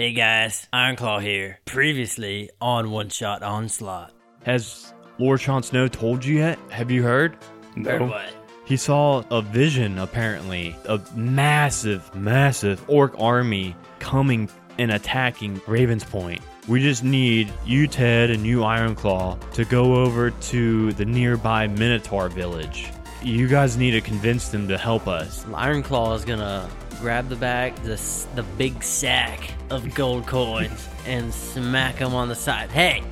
[0.00, 1.58] Hey guys, Ironclaw here.
[1.66, 4.14] Previously on One Shot Onslaught.
[4.44, 6.58] Has Lord Sean Snow told you yet?
[6.70, 7.36] Have you heard?
[7.76, 8.32] Heard what?
[8.64, 16.40] He saw a vision, apparently, a massive, massive orc army coming and attacking Raven's Point.
[16.66, 22.30] We just need you, Ted, and you, Ironclaw, to go over to the nearby Minotaur
[22.30, 22.90] village.
[23.22, 25.44] You guys need to convince them to help us.
[25.44, 26.70] Ironclaw is gonna
[27.00, 28.00] grab the bag, the,
[28.34, 32.70] the big sack of gold coins, and smack him on the side.
[32.70, 33.02] Hey,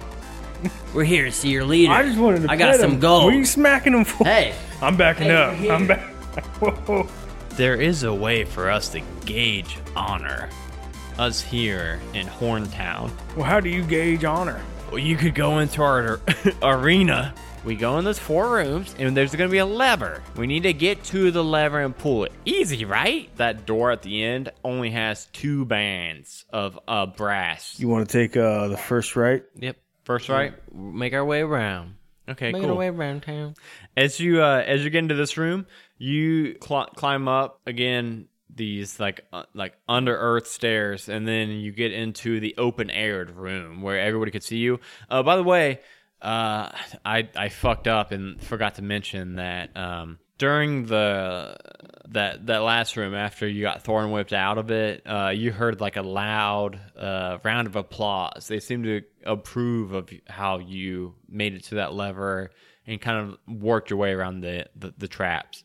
[0.95, 1.93] we're here to see your leader.
[1.93, 3.01] I just wanted to I got pet some him.
[3.01, 3.25] gold.
[3.25, 4.25] What are you smacking him for?
[4.25, 5.81] Hey, I'm backing Hey, up.
[5.81, 6.01] I'm back.
[6.61, 7.09] Whoa.
[7.51, 10.49] There is a way for us to gauge honor.
[11.19, 13.11] Us here in Horntown.
[13.35, 14.61] Well, how do you gauge honor?
[14.89, 16.21] Well, you could go into our
[16.63, 17.35] arena.
[17.65, 20.23] We go in those four rooms, and there's gonna be a lever.
[20.37, 22.33] We need to get to the lever and pull it.
[22.45, 23.29] Easy, right?
[23.37, 27.79] That door at the end only has two bands of uh, brass.
[27.79, 29.43] You want to take uh, the first right?
[29.55, 29.77] yep.
[30.05, 30.55] First, right?
[30.75, 31.97] Make our way around.
[32.27, 32.71] Okay, Make cool.
[32.71, 33.55] our way around town.
[33.97, 35.67] As you uh, as you get into this room,
[35.99, 41.73] you cl- climb up again these like uh, like under earth stairs, and then you
[41.73, 44.81] get into the open aired room where everybody could see you.
[45.11, 45.81] Uh, by the way,
[46.21, 46.71] uh,
[47.05, 51.57] I I fucked up and forgot to mention that um, during the
[52.09, 55.81] that that last room after you got thorn whipped out of it, uh, you heard
[55.81, 58.49] like a loud uh, round of applause.
[58.49, 62.51] They seemed to approve of how you made it to that lever
[62.87, 65.63] and kind of worked your way around the, the, the traps.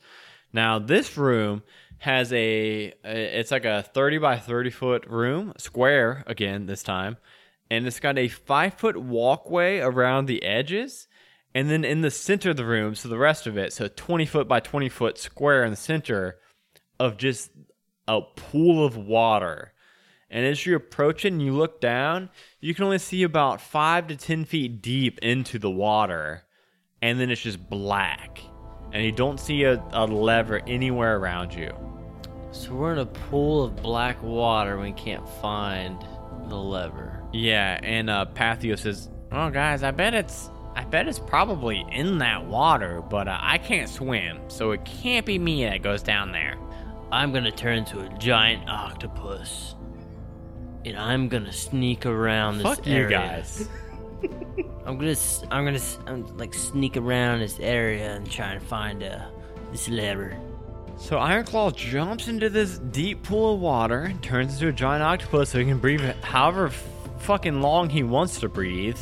[0.51, 1.63] Now this room
[1.99, 7.17] has a it's like a 30 by 30 foot room, square again this time,
[7.73, 11.07] and it's got a five foot walkway around the edges.
[11.55, 14.25] And then in the center of the room, so the rest of it, so 20
[14.25, 16.37] foot by 20 foot square in the center
[16.99, 17.51] of just
[18.07, 19.73] a pool of water.
[20.29, 24.07] And as you approach it and you look down, you can only see about five
[24.07, 26.43] to 10 feet deep into the water.
[27.01, 28.39] And then it's just black.
[28.91, 31.71] And you don't see a, a lever anywhere around you.
[32.51, 34.73] So we're in a pool of black water.
[34.73, 35.99] and We can't find
[36.49, 37.22] the lever.
[37.33, 42.19] Yeah, and uh, Pathio says, "Oh, guys, I bet it's, I bet it's probably in
[42.19, 46.31] that water, but uh, I can't swim, so it can't be me that goes down
[46.31, 46.57] there."
[47.11, 49.75] I'm gonna turn into a giant octopus,
[50.85, 53.09] and I'm gonna sneak around this Fuck you area.
[53.09, 53.67] guys.
[54.85, 55.15] I'm gonna,
[55.51, 59.25] I'm gonna, I'm, like sneak around this area and try and find uh,
[59.71, 60.37] this lever.
[60.97, 65.49] So Ironclaw jumps into this deep pool of water and turns into a giant octopus
[65.49, 66.71] so he can breathe however
[67.23, 68.99] fucking long he wants to breathe.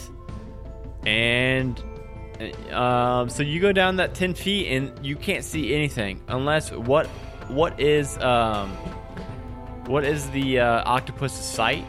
[1.06, 1.82] And
[2.72, 6.72] uh, um, so you go down that ten feet and you can't see anything unless
[6.72, 7.08] what
[7.48, 8.72] what is um
[9.88, 11.86] what is the uh, octopus's sight?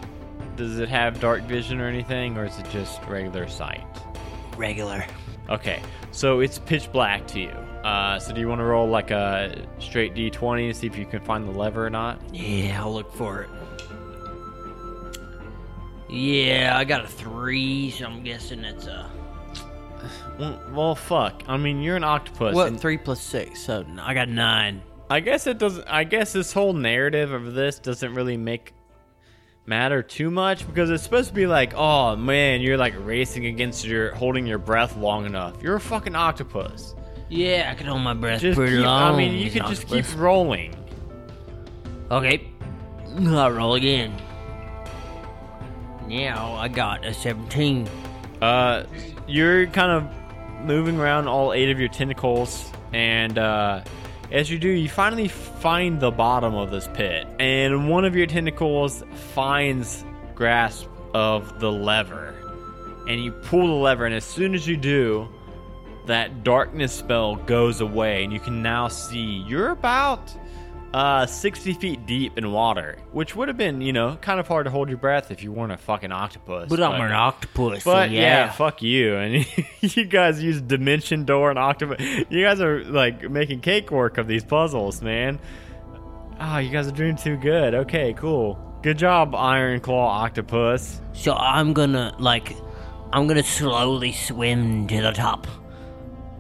[0.57, 3.87] Does it have dark vision or anything, or is it just regular sight?
[4.57, 5.07] Regular.
[5.49, 7.51] Okay, so it's pitch black to you.
[7.85, 11.05] Uh, so do you want to roll like a straight d20 to see if you
[11.05, 12.21] can find the lever or not?
[12.35, 13.51] Yeah, I'll look for it.
[16.13, 19.11] Yeah, I got a three, so I'm guessing it's a
[20.39, 21.43] Well, well fuck.
[21.49, 22.55] I mean, you're an octopus.
[22.55, 22.69] what?
[22.69, 24.83] and Three plus six, so n- I got nine.
[25.09, 25.87] I guess it doesn't.
[25.89, 28.75] I guess this whole narrative of this doesn't really make
[29.65, 33.85] matter too much because it's supposed to be like, oh man, you're like racing against
[33.87, 35.63] your holding your breath long enough.
[35.63, 36.95] You're a fucking octopus.
[37.31, 39.15] Yeah, I can hold my breath Just pretty keep, long.
[39.15, 40.11] I mean, you as could just octopus.
[40.13, 40.75] keep rolling.
[42.11, 42.51] Okay.
[43.27, 44.15] I'll roll again.
[46.13, 47.89] Now I got a 17.
[48.43, 48.85] Uh,
[49.27, 53.83] you're kind of moving around all eight of your tentacles, and uh,
[54.31, 58.27] as you do, you finally find the bottom of this pit, and one of your
[58.27, 59.03] tentacles
[59.33, 62.35] finds grasp of the lever,
[63.09, 65.27] and you pull the lever, and as soon as you do,
[66.05, 70.31] that darkness spell goes away, and you can now see you're about
[70.95, 74.67] uh 60 feet deep in water, which would have been, you know, kind of hard
[74.67, 76.69] to hold your breath if you weren't a fucking octopus.
[76.69, 78.21] But I'm an octopus, But so yeah.
[78.21, 78.51] yeah.
[78.53, 79.17] fuck you.
[79.17, 79.47] And
[79.81, 82.01] you guys use dimension door and octopus.
[82.29, 85.41] You guys are like making cakewalk of these puzzles, man.
[86.41, 87.75] Oh, you guys are doing too good.
[87.75, 88.59] Okay, cool.
[88.83, 91.01] Good job, Iron Claw Octopus.
[91.13, 92.57] So I'm gonna, like,
[93.13, 95.47] I'm gonna slowly swim to the top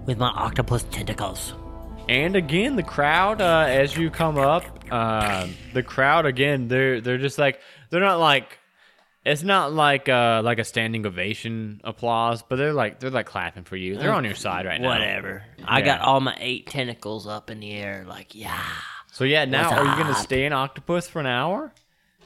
[0.06, 1.54] with my octopus tentacles.
[2.08, 7.18] And again, the crowd, uh, as you come up, uh, the crowd again, they're they're
[7.18, 7.60] just like
[7.90, 8.58] they're not like
[9.24, 13.64] it's not like uh like a standing ovation applause, but they're like they're like clapping
[13.64, 13.96] for you.
[13.96, 14.88] They're on your side right now.
[14.88, 15.44] Whatever.
[15.64, 15.84] I Yeah.
[15.84, 18.60] got all my eight tentacles up in the air, like, yeah.
[19.12, 20.24] So yeah, now What's are you gonna up?
[20.24, 21.72] stay an octopus for an hour?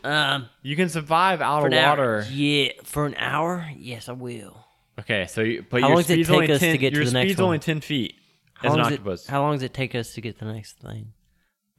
[0.03, 1.91] Um, You can survive out for of an hour.
[1.91, 2.27] water.
[2.31, 3.69] Yeah, for an hour.
[3.77, 4.65] Yes, I will.
[4.99, 6.77] Okay, so you, but How your long does it speed's take only us to 10,
[6.79, 7.45] get to your the next speed's one?
[7.47, 8.15] only ten feet
[8.63, 10.47] How as an long, does it, how long does it take us to get the
[10.47, 11.13] next thing?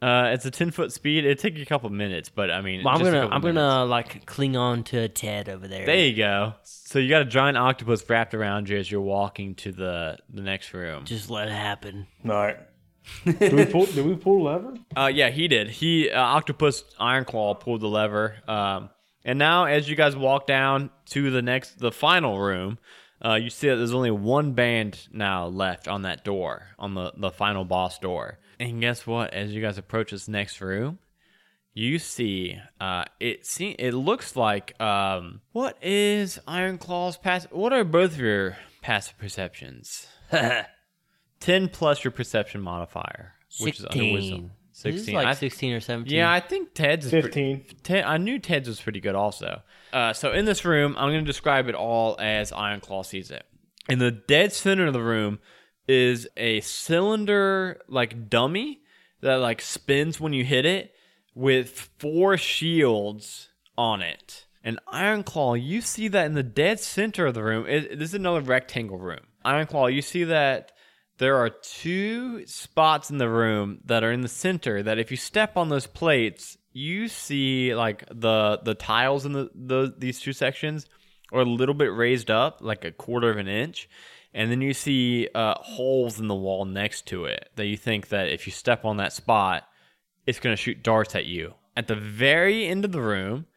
[0.02, 1.26] uh, it's a ten foot speed.
[1.26, 3.56] It'd take you a couple minutes, but I mean, Well, I'm gonna couple I'm minutes.
[3.58, 5.86] gonna like cling on to a Ted over there.
[5.86, 6.54] There you go.
[6.64, 10.42] So you got a giant octopus wrapped around you as you're walking to the the
[10.42, 11.06] next room.
[11.06, 12.06] Just let it happen.
[12.26, 12.58] All right.
[13.26, 13.86] did we pull?
[13.86, 14.74] Did we pull the lever?
[14.96, 15.70] Uh, yeah, he did.
[15.70, 18.36] He uh, octopus Ironclaw pulled the lever.
[18.48, 18.90] Um,
[19.26, 22.78] and now as you guys walk down to the next, the final room,
[23.24, 27.14] uh, you see that there's only one band now left on that door, on the
[27.18, 28.40] the final boss door.
[28.60, 29.34] And guess what?
[29.34, 31.00] As you guys approach this next room,
[31.74, 33.46] you see uh, it.
[33.46, 37.46] See, it looks like um, what is Ironclaw's pass?
[37.52, 40.08] What are both of your passive perceptions?
[41.40, 44.52] Ten plus your perception modifier, which is under wisdom.
[44.78, 44.92] Sixteen.
[44.94, 45.16] This is 16.
[45.16, 46.18] like I- sixteen or seventeen.
[46.18, 47.66] Yeah, I think Ted's is pretty, Fifteen.
[47.82, 49.64] Ted, I knew Ted's was pretty good also.
[49.92, 53.32] Uh, so in this room, I'm going to describe it all as Iron Claw sees
[53.32, 53.44] it.
[53.90, 55.40] In the dead center of the room
[55.88, 58.82] is a cylinder like dummy
[59.22, 60.94] that like spins when you hit it
[61.34, 64.46] with four shields on it.
[64.64, 67.66] And Iron Claw, you see that in the dead center of the room.
[67.68, 69.22] It, this is another rectangle room.
[69.44, 70.72] Iron Claw, you see that
[71.18, 75.18] there are two spots in the room that are in the center that if you
[75.18, 80.34] step on those plates, you see like the the tiles in the, the these two
[80.34, 80.86] sections
[81.32, 83.90] are a little bit raised up, like a quarter of an inch.
[84.34, 88.10] And then you see uh, holes in the wall next to it that you think
[88.10, 89.64] that if you step on that spot,
[90.28, 91.56] it's going to shoot darts at you.
[91.76, 93.48] At the very end of the room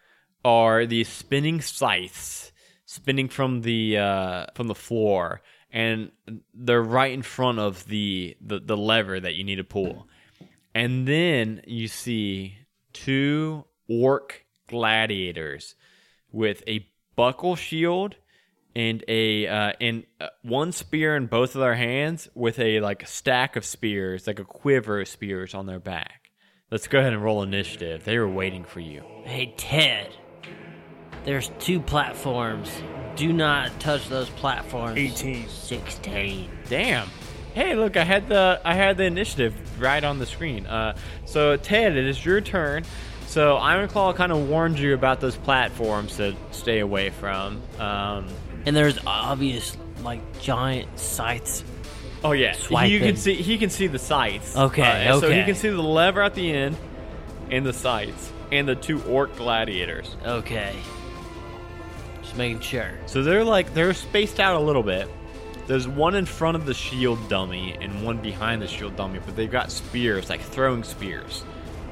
[0.44, 2.50] are these spinning scythes
[2.90, 5.40] spinning from the uh, from the floor,
[5.72, 6.10] and
[6.54, 10.08] they're right in front of the, the the lever that you need to pull.
[10.74, 12.58] And then you see
[12.92, 15.74] two orc gladiators
[16.32, 16.86] with a
[17.16, 18.16] buckle shield
[18.74, 23.06] and a uh, and uh, one spear in both of their hands with a like
[23.06, 26.30] stack of spears, like a quiver of spears on their back.
[26.70, 28.04] Let's go ahead and roll initiative.
[28.04, 29.02] They were waiting for you.
[29.24, 30.16] Hey Ted,
[31.24, 32.70] there's two platforms.
[33.16, 34.96] Do not touch those platforms.
[34.98, 35.48] 18.
[35.48, 36.50] Sixteen.
[36.68, 37.08] Damn.
[37.54, 40.66] Hey, look, I had the I had the initiative right on the screen.
[40.66, 40.96] Uh,
[41.26, 42.84] so Ted, it is your turn.
[43.26, 47.60] So Ironclaw kind of warned you about those platforms to stay away from.
[47.78, 48.26] Um,
[48.66, 51.64] And there's obvious like giant scythes.
[52.24, 53.00] oh yeah, you Swiping.
[53.00, 54.56] can see he can see the scythes.
[54.56, 56.76] Okay, Uh, So he can see the lever at the end,
[57.50, 60.16] and the scythes, and the two orc gladiators.
[60.24, 60.74] Okay.
[62.30, 62.92] Just making sure.
[63.06, 65.08] So they're like they're spaced out a little bit.
[65.66, 69.34] There's one in front of the shield dummy and one behind the shield dummy, but
[69.34, 71.42] they've got spears, like throwing spears.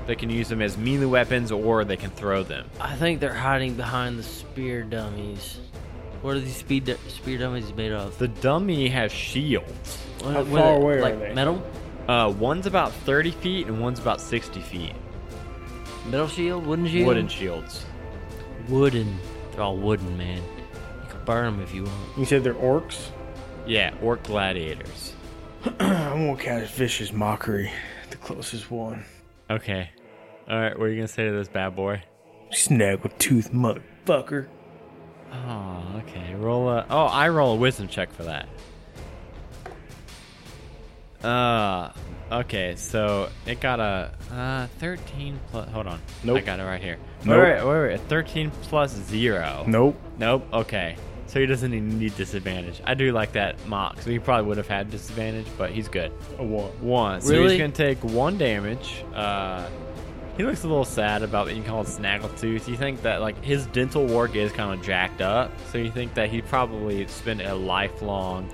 [0.06, 2.70] They can use them as melee weapons or they can throw them.
[2.80, 5.58] I think they're hiding behind the spear dummies.
[6.22, 8.16] What are these speed spear dummies made of?
[8.18, 9.98] The dummy has shields.
[10.22, 11.34] How what far are- away are like they?
[11.34, 11.60] Metal?
[12.06, 14.94] Uh, one's about 30 feet and one's about 60 feet.
[16.06, 16.64] Metal shield?
[16.64, 17.06] Wooden shield?
[17.08, 17.84] Wooden shields.
[18.68, 19.18] Wooden.
[19.58, 20.36] They're all wooden, man.
[20.36, 22.16] You can burn them if you want.
[22.16, 23.08] You said they're orcs.
[23.66, 25.16] Yeah, orc gladiators.
[25.80, 27.72] I'm gonna cast vicious mockery.
[28.10, 29.04] The closest one.
[29.50, 29.90] Okay.
[30.48, 32.04] All right, what are you gonna say to this bad boy?
[32.52, 34.46] Snaggle tooth motherfucker.
[35.32, 36.36] Oh, okay.
[36.36, 36.86] Roll a.
[36.88, 38.48] Oh, I roll a wisdom check for that.
[41.28, 41.90] Uh,
[42.30, 42.74] okay.
[42.76, 45.68] So it got a uh thirteen plus.
[45.70, 46.00] Hold on.
[46.28, 46.98] I got it right here.
[47.24, 47.42] Nope.
[47.42, 48.00] Wait, wait, wait, wait.
[48.08, 49.64] Thirteen plus zero.
[49.66, 49.96] Nope.
[50.18, 50.46] Nope.
[50.52, 50.96] Okay.
[51.26, 52.80] So he doesn't even need disadvantage.
[52.86, 54.00] I do like that mock.
[54.00, 56.10] So he probably would have had disadvantage, but he's good.
[56.38, 56.70] A one.
[56.80, 57.20] One.
[57.20, 57.50] So Really?
[57.50, 59.04] he's gonna take one damage.
[59.14, 59.66] Uh,
[60.38, 62.66] he looks a little sad about what you call it snaggletooth.
[62.68, 66.14] You think that like his dental work is kind of jacked up, so you think
[66.14, 68.48] that he probably spent a lifelong,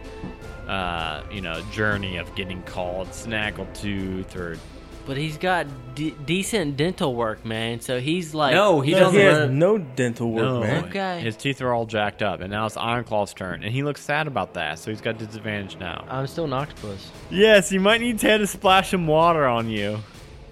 [0.68, 4.59] uh, you know, journey of getting called snaggletooth or.
[5.06, 7.78] But he's got d- decent dental work, man.
[7.80, 8.54] So he's like.
[8.54, 9.21] No, he He doesn't.
[9.21, 10.85] has no dental work, No, man.
[10.87, 11.21] Okay.
[11.21, 14.26] his teeth are all jacked up, and now it's Ironclaw's turn, and he looks sad
[14.26, 16.06] about that, so he's got disadvantage now.
[16.09, 17.11] I'm still an octopus.
[17.30, 19.99] Yes, you might need Ted to splash some water on you.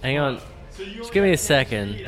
[0.03, 0.39] Hang on.
[0.77, 2.07] Just give me a second.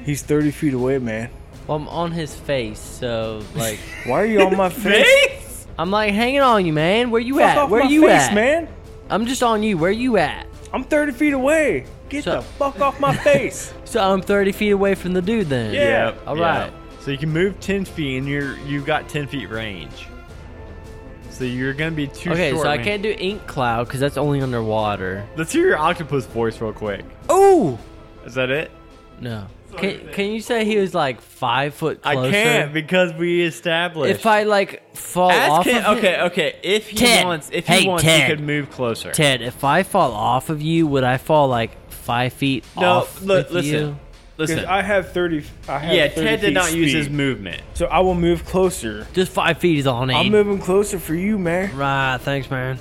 [0.00, 1.28] He's 30 feet away, man.
[1.68, 5.66] Well, I'm on his face, so like Why are you on my face?
[5.78, 7.10] I'm like hanging on you, man.
[7.10, 7.58] Where you Fuck at?
[7.58, 8.34] off Where my you face, at?
[8.34, 8.68] man.
[9.10, 9.78] I'm just on you.
[9.78, 10.46] Where you at?
[10.72, 11.86] I'm 30 feet away.
[12.08, 13.72] Get So- the fuck off my face.
[13.84, 15.72] So I'm 30 feet away from the dude then.
[15.74, 16.14] Yeah.
[16.26, 16.72] All right.
[17.00, 20.08] So you can move ten feet, and you're you've got ten feet range.
[21.30, 22.64] So you're gonna be too Okay, short.
[22.64, 22.84] so I man.
[22.84, 25.26] can't do ink cloud because that's only underwater.
[25.36, 27.04] Let's hear your octopus voice real quick.
[27.28, 27.78] Oh,
[28.26, 28.70] Is that it?
[29.20, 29.46] No.
[29.80, 32.18] Can, can you say he was like five foot closer?
[32.18, 32.32] I closer?
[32.32, 34.14] can't because we established.
[34.20, 36.56] If I like fall Ask off him- of okay, him- okay.
[36.62, 37.24] If he Ted.
[37.24, 38.22] wants, if Hey, he wants, Ted.
[38.28, 39.10] he could move closer.
[39.12, 43.22] Ted, if I fall off of you, would I fall like five feet No, off
[43.22, 43.98] look, with listen, you?
[44.36, 44.66] Because listen.
[44.66, 45.44] I have 30.
[45.68, 47.60] I have yeah, 30 Ted did feet not use his movement.
[47.74, 49.04] So I will move closer.
[49.12, 50.14] Just five feet is all I need.
[50.14, 51.76] I'm moving closer for you, man.
[51.76, 52.78] Right, thanks, man.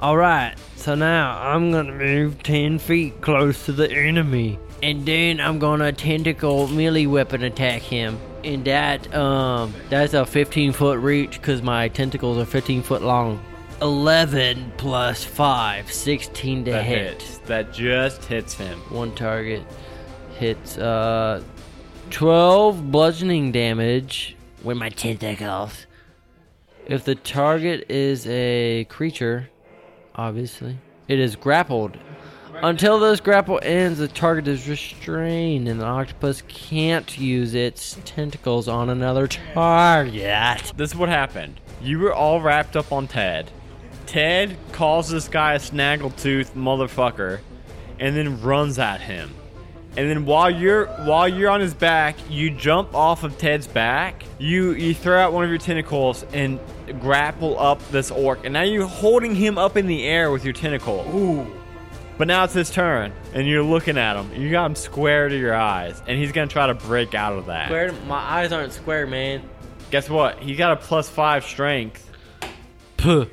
[0.00, 5.40] All right, so now I'm gonna move ten feet close to the enemy, and then
[5.40, 8.18] I'm gonna tentacle melee weapon attack him.
[8.44, 13.40] And that um, that's a 15 foot reach because my tentacles are 15 foot long.
[13.80, 17.20] 11 plus 5, 16 to That hit.
[17.22, 17.38] hits.
[17.38, 18.78] That just hits him.
[18.90, 19.62] One target
[20.38, 21.42] hits uh
[22.10, 25.86] 12 bludgeoning damage with my tentacles.
[26.86, 29.48] If the target is a creature,
[30.16, 31.96] obviously, it is grappled.
[32.62, 38.68] Until this grapple ends, the target is restrained, and the octopus can't use its tentacles
[38.68, 40.72] on another target.
[40.76, 41.58] This is what happened.
[41.82, 43.50] You were all wrapped up on Ted.
[44.06, 47.40] Ted calls this guy a snaggletooth motherfucker,
[47.98, 49.34] and then runs at him.
[49.96, 54.22] And then while you're while you're on his back, you jump off of Ted's back.
[54.38, 56.60] You you throw out one of your tentacles and
[57.00, 60.54] grapple up this orc, and now you're holding him up in the air with your
[60.54, 61.04] tentacle.
[61.12, 61.61] Ooh.
[62.22, 64.32] But now it's his turn, and you're looking at him.
[64.40, 67.46] You got him square to your eyes, and he's gonna try to break out of
[67.46, 67.66] that.
[67.66, 69.42] Square, my eyes aren't square, man.
[69.90, 70.38] Guess what?
[70.38, 72.08] He got a plus five strength.
[72.96, 73.26] Puh.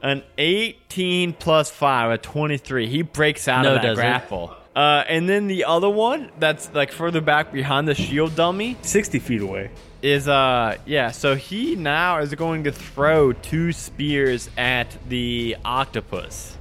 [0.00, 2.86] An 18 plus 5, a 23.
[2.86, 3.96] He breaks out No, of that doesn't.
[4.04, 4.54] grapple.
[4.76, 9.18] Uh, and then the other one that's like further back behind the shield dummy 60
[9.18, 9.70] feet away.
[10.02, 16.56] is uh yeah, so he now is going to throw two spears at the octopus.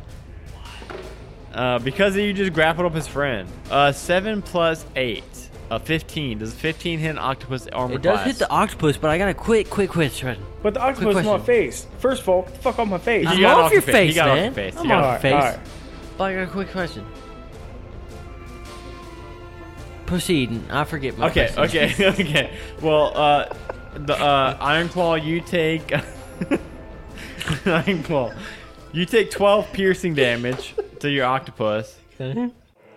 [1.55, 3.49] Uh, because you just grappled up his friend.
[3.71, 5.23] Uh, 7 plus 8.
[5.71, 6.37] A 15.
[6.39, 8.27] Does 15 hit an octopus armor It does class?
[8.27, 10.37] hit the octopus, but I got a quick, quick question.
[10.61, 11.31] But the octopus is question.
[11.31, 11.87] my face.
[11.97, 13.23] First of all, get the fuck off my face.
[13.27, 13.93] He I'm got off off your your face.
[13.95, 14.43] He face, got off man.
[14.45, 14.73] your face.
[14.75, 15.43] He I'm got off Alright, your face.
[15.55, 15.59] alright.
[16.17, 17.05] But I got a quick question.
[20.05, 20.61] Proceed.
[20.69, 21.83] I forget my Okay, question.
[21.89, 22.57] okay, okay.
[22.81, 23.53] Well, uh,
[23.95, 25.91] the uh, Iron Claw, you take
[27.65, 28.31] Iron Claw,
[28.91, 32.49] you take twelve piercing damage to your octopus, Okay.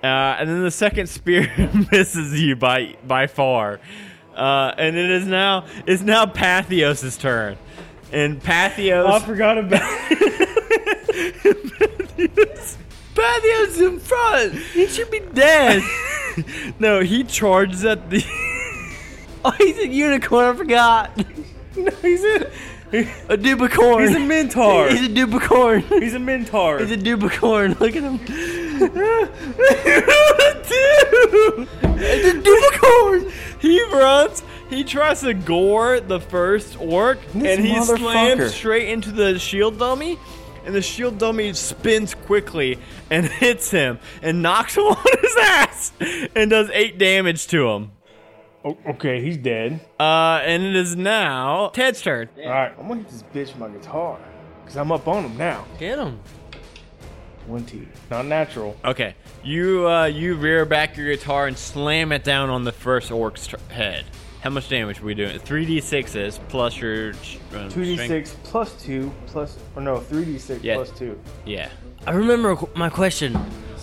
[0.03, 1.51] uh, and then the second spear
[1.93, 3.81] misses you by by far,
[4.37, 7.57] uh, and it is now it's now Pathios's turn,
[8.13, 9.07] and Pathios.
[9.07, 9.83] I forgot about
[13.15, 14.55] Pathios in front.
[14.55, 15.83] He should be dead.
[16.79, 18.25] no, he charges at the.
[19.45, 20.55] Oh, he's a unicorn.
[20.55, 21.17] I forgot.
[21.77, 22.51] No, he's a
[22.91, 24.07] A dubicorn.
[24.07, 24.89] he's a mentor.
[24.89, 26.03] He's a dubicorn.
[26.03, 26.79] He's a mentor.
[26.79, 27.79] He's a dubicorn.
[27.81, 28.19] Look at him.
[32.01, 33.31] It's a dubicorn.
[33.61, 34.43] He runs.
[34.71, 39.79] He tries to gore the first orc, This and he slams straight into the shield
[39.79, 40.19] dummy.
[40.65, 42.79] And the shield dummy spins quickly
[43.11, 45.93] and hits him and knocks him on his ass
[46.37, 47.93] and does eight damage to him.
[48.65, 49.81] Oh, okay, he's dead.
[50.01, 52.29] Uh, and it is now Ted's turn.
[52.43, 54.19] All right, I'm gonna hit this bitch with my guitar
[54.63, 55.65] because I'm up on him now.
[55.79, 56.19] Get him.
[57.47, 58.77] One T, not natural.
[58.85, 63.11] Okay, you uh, you rear back your guitar and slam it down on the first
[63.11, 64.05] orc's tr- head.
[64.43, 65.39] How much damage are we doing?
[65.39, 67.13] Three d sixes plus your
[67.55, 70.75] uh, Two D strength- six plus two plus or no three D six Yeah.
[70.75, 71.19] plus two.
[71.47, 71.71] Yeah.
[72.07, 73.35] I remember qu- my question.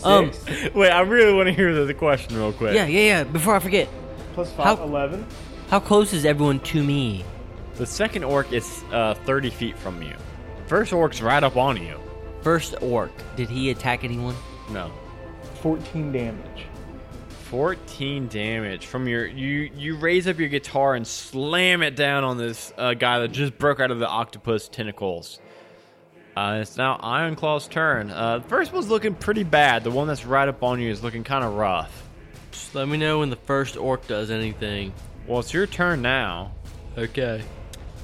[0.03, 0.32] Um.
[0.32, 2.75] Six Wait, I really want to hear the, the question real quick.
[2.75, 3.24] Yeah, yeah, yeah.
[3.24, 3.88] Before I forget,
[4.35, 5.25] plus five, How- eleven.
[5.69, 7.25] how close is everyone to me?
[7.77, 10.13] The second orc is uh, 30 feet from you.
[10.67, 11.99] First orc's right up on you.
[12.41, 13.11] First orc.
[13.35, 14.35] Did he attack anyone?
[14.69, 14.91] No.
[15.61, 16.65] 14 damage.
[17.49, 22.37] 14 damage from your you you raise up your guitar and slam it down on
[22.37, 25.39] this uh, guy that just broke out of the octopus tentacles.
[26.35, 28.09] Uh, it's now Iron Claw's turn.
[28.11, 29.83] Uh, the first one's looking pretty bad.
[29.83, 32.04] The one that's right up on you is looking kind of rough.
[32.55, 34.93] Just let me know when the first orc does anything.
[35.27, 36.51] Well, it's your turn now.
[36.97, 37.43] Okay.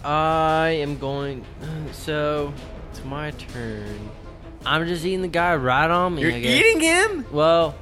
[0.04, 1.46] I am going.
[1.94, 2.54] So
[2.90, 4.10] it's my turn.
[4.66, 6.22] I'm just eating the guy right on me.
[6.24, 6.60] You're I guess.
[6.60, 7.26] eating him?
[7.32, 7.76] Well,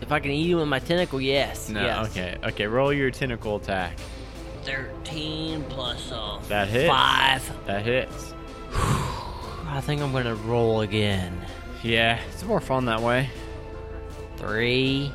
[0.00, 1.68] if I can eat him with my tentacle, yes.
[1.68, 1.80] No.
[1.82, 2.10] yes.
[2.10, 2.36] Okay.
[2.44, 2.66] Okay.
[2.66, 3.98] Roll your tentacle attack.
[4.62, 6.88] Thirteen plus uh, That hits.
[6.90, 7.66] five.
[7.66, 8.34] That hits.
[8.72, 11.38] I think I'm gonna roll again.
[11.82, 13.30] Yeah, it's more fun that way.
[14.36, 15.12] Three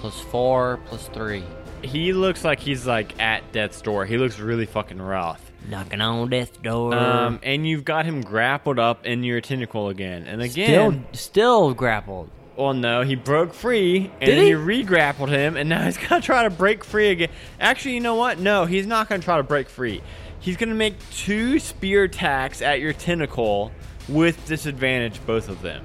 [0.00, 1.44] plus four plus three.
[1.82, 4.04] He looks like he's like at death's door.
[4.04, 5.50] He looks really fucking rough.
[5.68, 6.94] Knocking on death's door.
[6.94, 11.06] Um, and you've got him grappled up in your tentacle again, and again.
[11.12, 12.30] still grappled.
[12.56, 14.48] Well, no, he broke free, and he?
[14.48, 17.30] you re-grappled him, and now he's gonna try to break free again.
[17.58, 18.38] Actually, you know what?
[18.38, 20.02] No, he's not gonna try to break free.
[20.40, 23.70] He's gonna make two spear attacks at your tentacle
[24.08, 25.84] with disadvantage, both of them.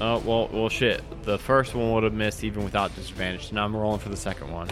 [0.00, 1.02] Oh well, well shit.
[1.22, 3.48] The first one would have missed even without disadvantage.
[3.48, 4.68] So now I'm rolling for the second one.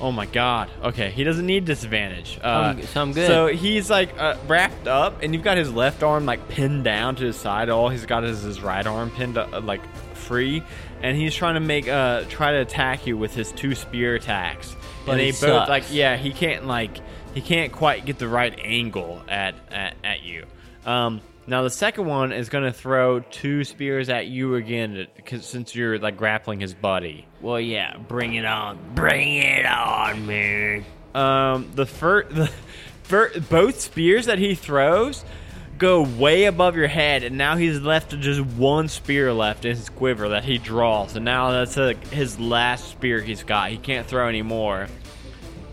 [0.00, 0.68] Oh my god.
[0.82, 2.38] Okay, he doesn't need disadvantage.
[2.42, 3.26] Uh, I'm- so I'm good.
[3.28, 7.14] So he's like uh, wrapped up, and you've got his left arm like pinned down
[7.16, 7.68] to his side.
[7.68, 9.80] All he's got is his right arm pinned uh, like
[10.16, 10.62] free,
[11.02, 14.74] and he's trying to make uh try to attack you with his two spear attacks.
[15.06, 15.68] But and he they both sucks.
[15.68, 16.98] like yeah he can't like
[17.34, 20.46] he can't quite get the right angle at at, at you.
[20.84, 25.74] Um, now the second one is gonna throw two spears at you again, because since
[25.74, 27.26] you're like grappling his buddy.
[27.40, 28.78] Well, yeah, bring it on.
[28.94, 30.84] Bring it on, man.
[31.14, 32.50] Um, the first, the
[33.02, 35.24] fir- both spears that he throws
[35.78, 39.76] go way above your head, and now he's left with just one spear left in
[39.76, 43.70] his quiver that he draws, and now that's like his last spear he's got.
[43.70, 44.86] He can't throw anymore.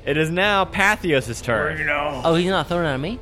[0.05, 1.77] It is now Pathios' turn.
[1.77, 2.21] You know.
[2.25, 3.19] Oh, he's not throwing it at me?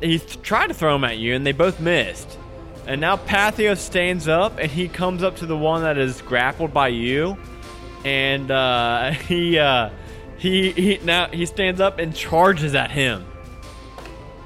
[0.00, 2.38] He tried to throw them at you, and they both missed.
[2.86, 6.72] And now Pathio stands up, and he comes up to the one that is grappled
[6.72, 7.36] by you,
[8.04, 9.90] and uh, he uh,
[10.38, 13.24] he he now he stands up and charges at him.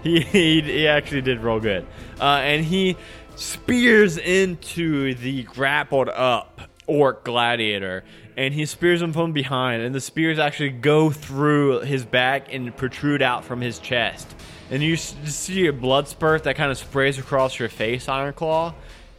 [0.03, 1.87] He he, he actually did roll good,
[2.21, 2.97] uh, and he
[3.37, 8.05] spears into the grappled up orc gladiator,
[8.37, 12.77] and he spears him from behind, and the spears actually go through his back and
[12.77, 14.35] protrude out from his chest,
[14.71, 18.75] and you see a blood spurt that kind of sprays across your face, Iron Claw,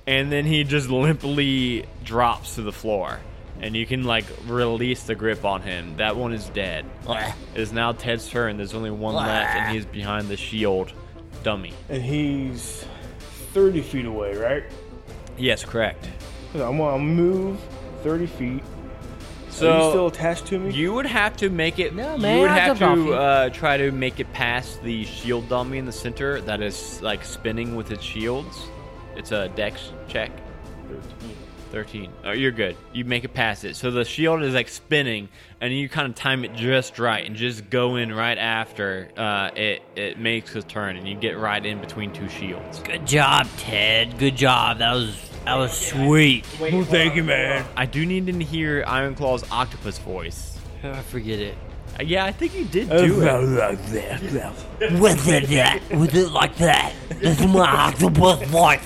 [0.07, 3.19] and then he just limply drops to the floor.
[3.61, 5.95] And you can like release the grip on him.
[5.97, 6.85] That one is dead.
[7.07, 8.57] It is now Ted's turn.
[8.57, 10.91] There's only one left, and he's behind the shield
[11.41, 11.73] dummy.
[11.87, 12.85] And he's
[13.53, 14.63] 30 feet away, right?
[15.37, 16.09] Yes, correct.
[16.53, 17.59] I'm gonna move
[18.03, 18.63] 30 feet.
[19.55, 20.73] So Are you still attached to me?
[20.73, 21.95] you would have to make it.
[21.95, 23.13] No, you man, would I'll have jump off to you.
[23.13, 27.23] uh, try to make it past the shield dummy in the center that is like
[27.23, 28.67] spinning with its shields.
[29.15, 30.31] It's a dex check.
[30.89, 31.35] 13.
[31.71, 32.11] 13.
[32.25, 32.75] Oh, you're good.
[32.93, 33.75] You make it past it.
[33.75, 35.29] So the shield is like spinning,
[35.61, 39.49] and you kind of time it just right and just go in right after uh,
[39.55, 42.79] it, it makes a turn, and you get right in between two shields.
[42.79, 44.17] Good job, Ted.
[44.17, 44.77] Good job.
[44.79, 46.45] That was that was sweet.
[46.59, 47.65] Well, thank you, man.
[47.75, 50.57] I do need to hear Iron Claw's octopus voice.
[50.83, 51.55] I forget it.
[51.99, 53.09] Uh, yeah, I think you did do it.
[54.99, 56.93] With it that, with it like that.
[57.09, 58.81] This is my octopus voice.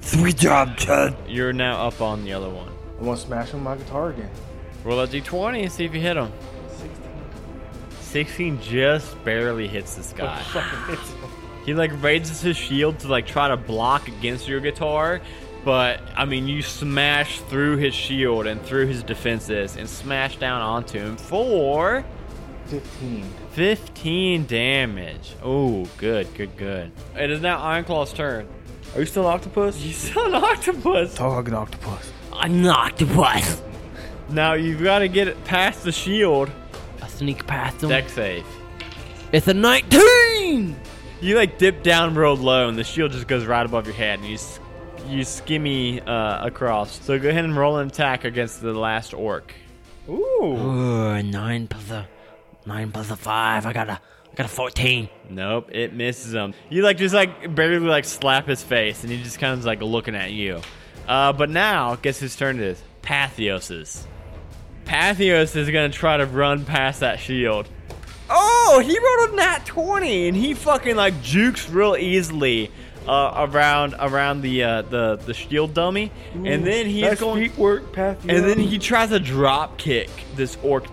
[0.00, 1.14] Sweet job, Ted.
[1.28, 2.68] You're now up on the other one.
[2.98, 4.30] I'm gonna smash him with my guitar again.
[4.84, 6.32] Roll a d20 and see if you hit him.
[8.00, 10.42] 16 just barely hits this guy.
[11.64, 15.20] He like raises his shield to like try to block against your guitar,
[15.64, 20.60] but I mean you smash through his shield and through his defenses and smash down
[20.60, 22.04] onto him for
[22.66, 23.24] 15.
[23.52, 25.34] 15 damage.
[25.42, 26.90] Oh, good, good, good.
[27.16, 28.48] It is now Ironclaw's turn.
[28.94, 29.78] Are you still an octopus?
[29.80, 31.14] You still an octopus.
[31.14, 32.12] Talk like an octopus.
[32.32, 33.62] I'm an octopus.
[34.30, 36.50] Now you've got to get it past the shield.
[37.02, 37.90] I sneak past him.
[37.90, 38.46] Deck save.
[39.32, 40.76] It's a 19.
[41.20, 44.18] You like dip down real low, and the shield just goes right above your head,
[44.18, 44.58] and you s-
[45.08, 47.00] you skimmy uh, across.
[47.04, 49.54] So go ahead and roll an attack against the last orc.
[50.08, 50.42] Ooh.
[50.42, 52.08] Ooh, nine plus a
[52.66, 53.66] nine plus a five.
[53.66, 54.00] I got a
[54.32, 55.08] I got a 14.
[55.28, 56.54] Nope, it misses him.
[56.70, 59.82] You like just like barely like slap his face, and he just kind of like
[59.82, 60.60] looking at you.
[61.06, 62.82] Uh, but now, guess whose turn it is?
[63.02, 64.06] Pathios's.
[64.84, 67.68] Pathios is gonna try to run past that shield.
[68.30, 72.70] Oh, he rolled a nat 20, and he fucking like jukes real easily
[73.06, 77.48] uh, around around the uh, the the shield dummy, and then he's going.
[77.48, 77.96] feet work.
[77.96, 80.86] And then he tries to drop kick this orc.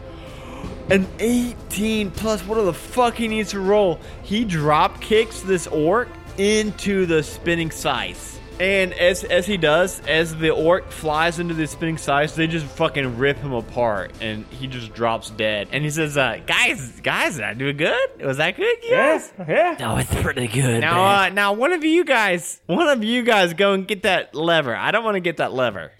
[0.90, 4.00] An 18 plus what the fuck he needs to roll.
[4.24, 6.08] He drop kicks this orc
[6.40, 8.39] into the spinning scythe.
[8.60, 12.66] And as as he does, as the orc flies into the spinning scythe, they just
[12.66, 15.70] fucking rip him apart and he just drops dead.
[15.72, 18.22] And he says, uh, guys, guys, did I do good?
[18.22, 18.76] Was that good?
[18.84, 19.32] Yes.
[19.38, 19.48] Yes.
[19.80, 19.90] Yeah.
[19.90, 20.82] Oh, it's pretty good.
[20.82, 21.32] Now, man.
[21.32, 24.76] uh, now, one of you guys, one of you guys, go and get that lever.
[24.76, 25.94] I don't want to get that lever.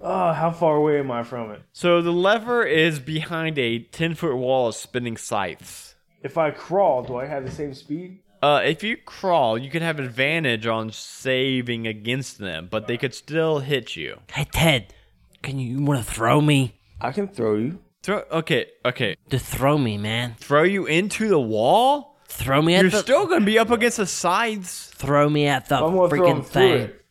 [0.00, 1.62] Oh, how far away am I from it?
[1.72, 5.94] So the lever is behind a 10 foot wall of spinning scythes.
[6.22, 8.18] If I crawl, do I have the same speed?
[8.42, 13.12] Uh, if you crawl, you could have advantage on saving against them, but they could
[13.14, 14.20] still hit you.
[14.32, 14.94] hey Ted,
[15.42, 16.74] can you, you want to throw me?
[17.00, 17.80] I can throw you.
[18.02, 19.16] Throw, okay, okay.
[19.28, 20.36] Just throw me, man.
[20.38, 22.16] Throw you into the wall?
[22.28, 24.86] Throw me at You're the still gonna be up against the sides.
[24.94, 26.80] throw me at the I'm gonna throw him freaking through thing.
[26.82, 27.04] it.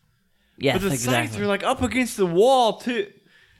[0.56, 1.26] Yes, but the exactly.
[1.28, 3.10] scythes are like up against the wall too.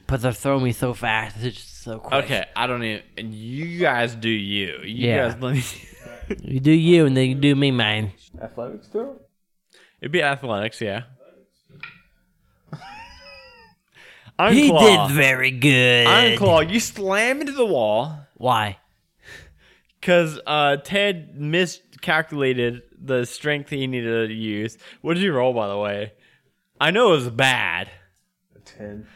[0.07, 1.37] but they're throwing me so fast.
[1.43, 2.25] It's just so quick.
[2.25, 3.03] Okay, I don't even.
[3.19, 4.79] And you guys do you.
[4.85, 5.29] You Yeah.
[5.33, 5.63] guys let me.
[6.43, 8.13] You do you, and then you do me, man.
[8.41, 9.19] Athletics too.
[10.01, 11.05] It'd be athletics, yeah.
[14.51, 16.07] He did very good.
[16.07, 18.79] Ironclaw, you slam into the wall Why?
[20.01, 24.79] because uh, Ted miscalculated the strength he needed to use.
[25.01, 26.13] What did you roll, by the way?
[26.81, 27.91] I know it was bad.
[28.55, 29.07] A 10.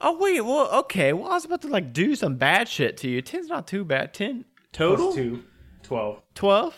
[0.00, 1.12] Oh wait, well, okay.
[1.12, 3.22] Well, I was about to like do some bad shit to you.
[3.22, 4.12] Ten's not too bad.
[4.12, 5.12] Ten total.
[5.12, 5.44] Plus 2.
[5.92, 6.22] 12.
[6.34, 6.74] 12?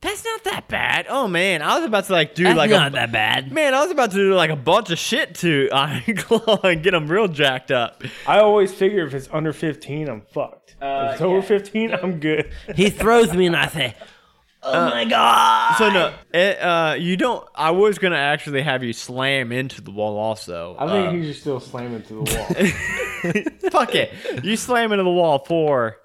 [0.00, 1.06] That's not that bad.
[1.08, 3.52] Oh man, I was about to like do That's like not a, that bad.
[3.52, 6.94] Man, I was about to do like a bunch of shit to Ironclaw and get
[6.94, 8.02] him real jacked up.
[8.26, 10.76] I always figure if it's under 15, I'm fucked.
[10.80, 12.50] if it's over 15, I'm good.
[12.74, 13.94] He throws me, and I say,
[14.64, 17.44] "Oh my god!" So no, it, uh, you don't.
[17.54, 20.16] I was gonna actually have you slam into the wall.
[20.18, 23.70] Also, I think Uh, he's just still slamming to the wall.
[23.72, 24.12] fuck it.
[24.44, 25.96] You slam into the wall for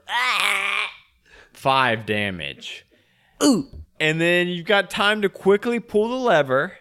[1.63, 2.86] five damage.
[3.41, 3.69] Ooh.
[3.97, 6.73] and then you've got time to quickly pull the lever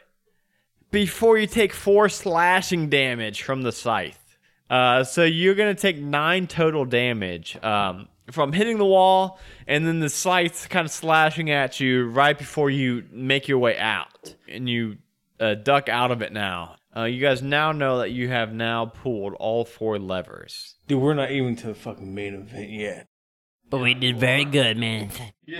[0.90, 4.36] before you take four slashing damage from the scythe.
[4.68, 10.00] Uh, so you're gonna take nine total damage um, from hitting the wall, and then
[10.00, 14.68] the scythe kind of slashing at you right before you make your way out, and
[14.68, 14.96] you
[15.38, 16.74] uh, duck out of it now.
[16.94, 20.74] Uh, you guys now know that you have now pulled all four levers.
[20.88, 23.06] Dude, we're not even to the fucking main event yet.
[23.72, 25.10] But we did very good, man.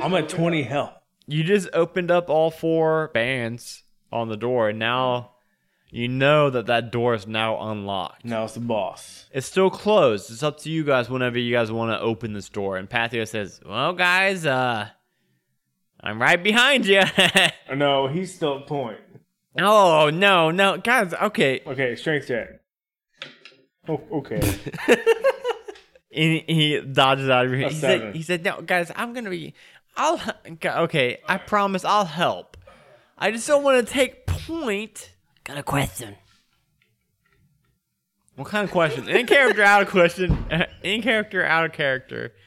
[0.01, 0.93] I'm at 20 health.
[1.27, 5.31] you just opened up all four bands on the door and now
[5.91, 9.27] you know that that door is now unlocked Now it's the boss.
[9.33, 12.49] it's still closed it's up to you guys whenever you guys want to open this
[12.51, 14.89] door and pathio says well guys uh
[16.01, 17.03] i'm right behind you
[17.75, 18.99] No, he's still at point.
[19.59, 22.49] oh no no guys okay Okay, strength check.
[23.89, 24.41] Oh, okay.
[26.15, 29.55] and he dodges out of here he said, he said no guys i'm gonna be
[29.97, 30.21] i'll
[30.65, 32.57] okay i promise i'll help
[33.19, 35.13] i just don't want to take point
[35.45, 36.15] Got a question.
[38.37, 39.09] What kind of question?
[39.09, 40.47] In character, out of question.
[40.83, 42.33] In character, out of character.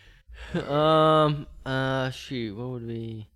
[0.53, 1.47] Um.
[1.65, 2.09] Uh.
[2.11, 2.55] Shoot.
[2.55, 3.27] What would be?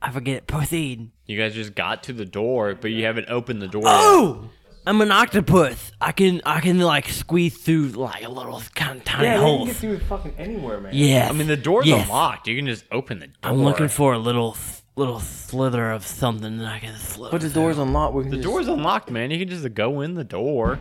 [0.00, 0.46] I forget.
[0.46, 1.10] Proceed.
[1.26, 3.82] You guys just got to the door, but you haven't opened the door.
[3.84, 4.50] Oh!
[4.86, 5.92] I'm an octopus.
[6.00, 6.42] I can.
[6.44, 9.66] I can like squeeze through like a little kind of tiny yeah, they can hole.
[9.66, 10.92] get through fucking anywhere, man.
[10.94, 11.28] Yeah.
[11.28, 12.04] I mean, the door's yes.
[12.04, 12.46] unlocked.
[12.48, 13.36] You can just open the door.
[13.42, 14.56] I'm looking for a little
[14.96, 17.32] little slither of something that I can slither.
[17.32, 17.62] But the through.
[17.62, 18.14] door's unlocked.
[18.14, 19.30] We can The just, door's unlocked, man.
[19.30, 20.78] You can just go in the door.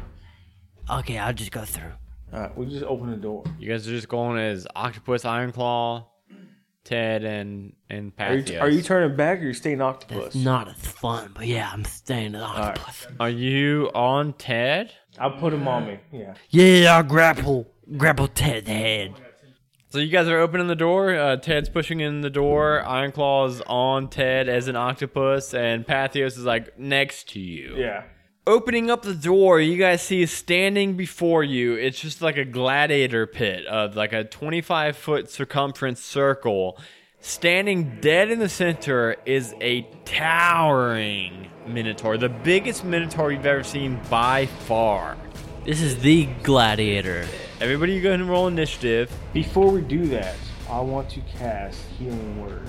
[0.89, 1.91] Okay, I'll just go through.
[2.33, 3.43] Alright, we just open the door.
[3.59, 6.05] You guys are just going as Octopus, Ironclaw,
[6.83, 8.61] Ted, and and Are you, Pathios.
[8.61, 10.27] are you turning back or you staying octopus?
[10.27, 13.07] It's not as fun, but yeah, I'm staying an octopus.
[13.19, 14.91] Are you on Ted?
[15.17, 15.99] I'll put him on me.
[16.11, 16.33] Yeah.
[16.49, 17.67] Yeah, I'll grapple
[17.97, 19.13] grapple Ted's head.
[19.89, 21.13] So you guys are opening the door.
[21.15, 22.83] Uh, Ted's pushing in the door.
[22.83, 27.75] Ironclaw's on Ted as an octopus, and Pathios is like next to you.
[27.77, 28.03] Yeah.
[28.45, 31.75] Opening up the door, you guys see standing before you.
[31.75, 36.77] It's just like a gladiator pit of like a 25 foot circumference circle.
[37.21, 43.97] Standing dead in the center is a towering minotaur, the biggest minotaur you've ever seen
[44.09, 45.15] by far.
[45.63, 47.25] This is the gladiator.
[47.61, 49.09] Everybody, go ahead and roll initiative.
[49.31, 50.35] Before we do that,
[50.69, 52.67] I want to cast Healing Word.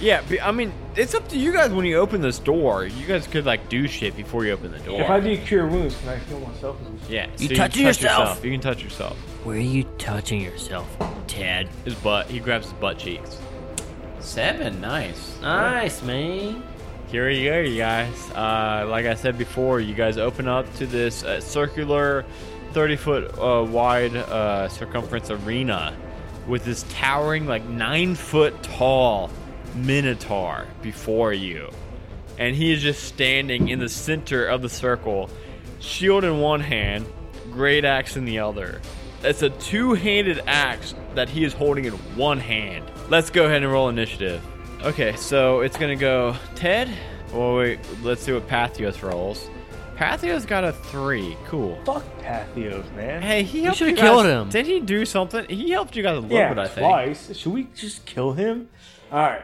[0.00, 2.86] Yeah, be- I mean, it's up to you guys when you open this door.
[2.86, 5.00] You guys could like do shit before you open the door.
[5.02, 6.76] If I do Cure Wounds, can I heal myself?
[7.08, 8.44] yeah, You so touching can touch yourself.
[8.44, 9.16] You can touch yourself.
[9.44, 10.88] Where are you touching yourself,
[11.26, 11.68] Ted?
[11.84, 12.26] His butt.
[12.26, 13.38] He grabs his butt cheeks.
[14.20, 15.38] Seven, nice.
[15.40, 16.62] Nice, man.
[17.08, 18.30] Here you go, you guys.
[18.30, 22.24] Uh, like I said before, you guys open up to this uh, circular,
[22.72, 25.96] 30 foot uh, wide uh, circumference arena
[26.46, 29.30] with this towering, like nine foot tall
[29.74, 31.70] minotaur before you.
[32.38, 35.28] And he is just standing in the center of the circle,
[35.80, 37.06] shield in one hand,
[37.52, 38.80] great axe in the other.
[39.22, 42.90] It's a two handed axe that he is holding in one hand.
[43.08, 44.42] Let's go ahead and roll initiative.
[44.82, 46.88] Okay, so it's gonna go Ted.
[47.32, 49.50] Well, wait, let's see what Pathios rolls.
[49.96, 51.36] Pathios got a three.
[51.44, 51.78] Cool.
[51.84, 53.20] Fuck Pathios, man.
[53.20, 54.48] Hey, he helped should've killed him.
[54.48, 55.46] Did he do something?
[55.46, 56.86] He helped you guys a little yeah, bit, I think.
[56.86, 57.36] twice.
[57.36, 58.70] Should we just kill him?
[59.12, 59.42] Alright.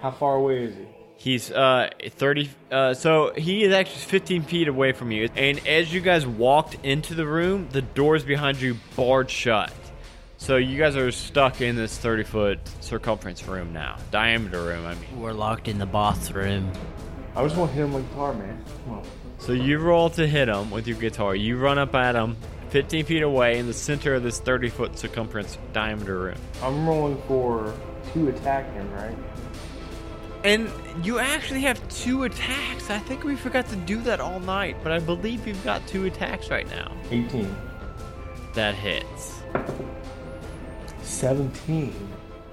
[0.00, 0.86] How far away is he?
[1.16, 5.28] He's uh 30 uh so he is actually 15 feet away from you.
[5.34, 9.72] And as you guys walked into the room, the doors behind you barred shut.
[10.36, 13.96] So you guys are stuck in this 30 foot circumference room now.
[14.12, 15.20] Diameter room, I mean.
[15.20, 16.70] We're locked in the boss room.
[17.34, 18.64] I just want to hit him with guitar, man.
[18.84, 19.04] Come on.
[19.38, 21.34] So you roll to hit him with your guitar.
[21.34, 22.36] You run up at him
[22.70, 26.38] 15 feet away in the center of this 30 foot circumference diameter room.
[26.62, 27.74] I'm rolling for
[28.12, 29.16] to attack him, right?
[30.44, 30.70] And
[31.02, 32.90] you actually have two attacks.
[32.90, 36.04] I think we forgot to do that all night, but I believe you've got two
[36.04, 36.92] attacks right now.
[37.10, 37.54] 18.
[38.54, 39.42] That hits.
[41.02, 41.92] 17.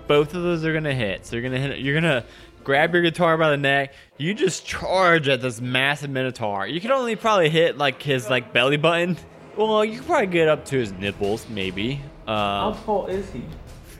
[0.08, 1.26] Both of those are gonna hit.
[1.26, 1.80] So you're gonna hit.
[1.80, 2.26] You're gonna
[2.64, 3.94] grab your guitar by the neck.
[4.18, 6.68] You just charge at this massive minotaur.
[6.68, 9.18] You can only probably hit like his like belly button.
[9.58, 12.02] Well, you can probably get up to his nipples, maybe.
[12.28, 13.44] How Uh, tall is he?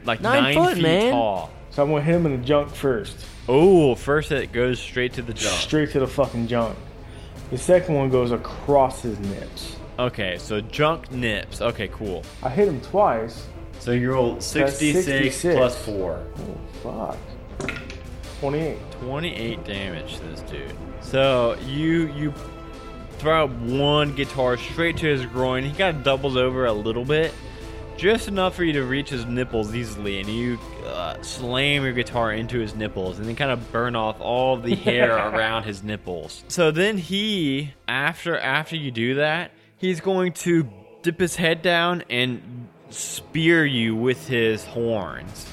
[0.04, 1.12] like Nine nine, foot, feet man.
[1.14, 1.50] tall.
[1.72, 3.26] So I'm going to hit him in the junk first.
[3.48, 5.56] Oh, first it goes straight to the jump.
[5.56, 6.78] Straight to the fucking junk.
[7.52, 9.76] The second one goes across his nips.
[10.00, 11.62] Okay, so junk nips.
[11.62, 12.24] Okay, cool.
[12.42, 13.48] I hit him twice.
[13.80, 15.56] So you roll 66, 66.
[15.56, 16.24] plus 4.
[16.38, 17.18] Oh,
[17.60, 17.70] fuck.
[18.40, 18.78] 28.
[19.00, 20.74] 28 damage to this dude.
[21.02, 22.34] So you you
[23.20, 25.64] throw out one guitar straight to his groin.
[25.64, 27.34] He kind of doubles over a little bit,
[27.98, 32.32] just enough for you to reach his nipples easily, and you uh, slam your guitar
[32.32, 36.44] into his nipples, and then kind of burn off all the hair around his nipples.
[36.48, 40.70] So then he, after after you do that, he's going to
[41.02, 45.48] dip his head down and spear you with his horns.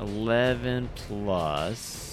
[0.00, 2.06] 11 plus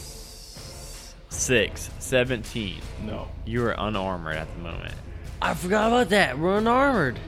[1.30, 2.82] 6, 17.
[3.04, 3.28] No.
[3.46, 4.96] You are unarmored at the moment.
[5.42, 6.40] I forgot about that.
[6.40, 7.20] We're unarmored.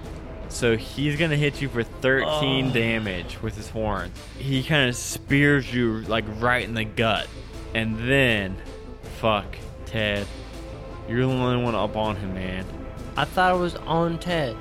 [0.55, 4.17] So he's going to hit you for 13 damage with his horns.
[4.39, 7.27] He kind of spears you like right in the gut.
[7.73, 8.55] And then,
[9.19, 10.25] fuck, Ted.
[11.09, 12.65] You're the only one up on him, man.
[13.17, 14.55] I thought it was on Ted.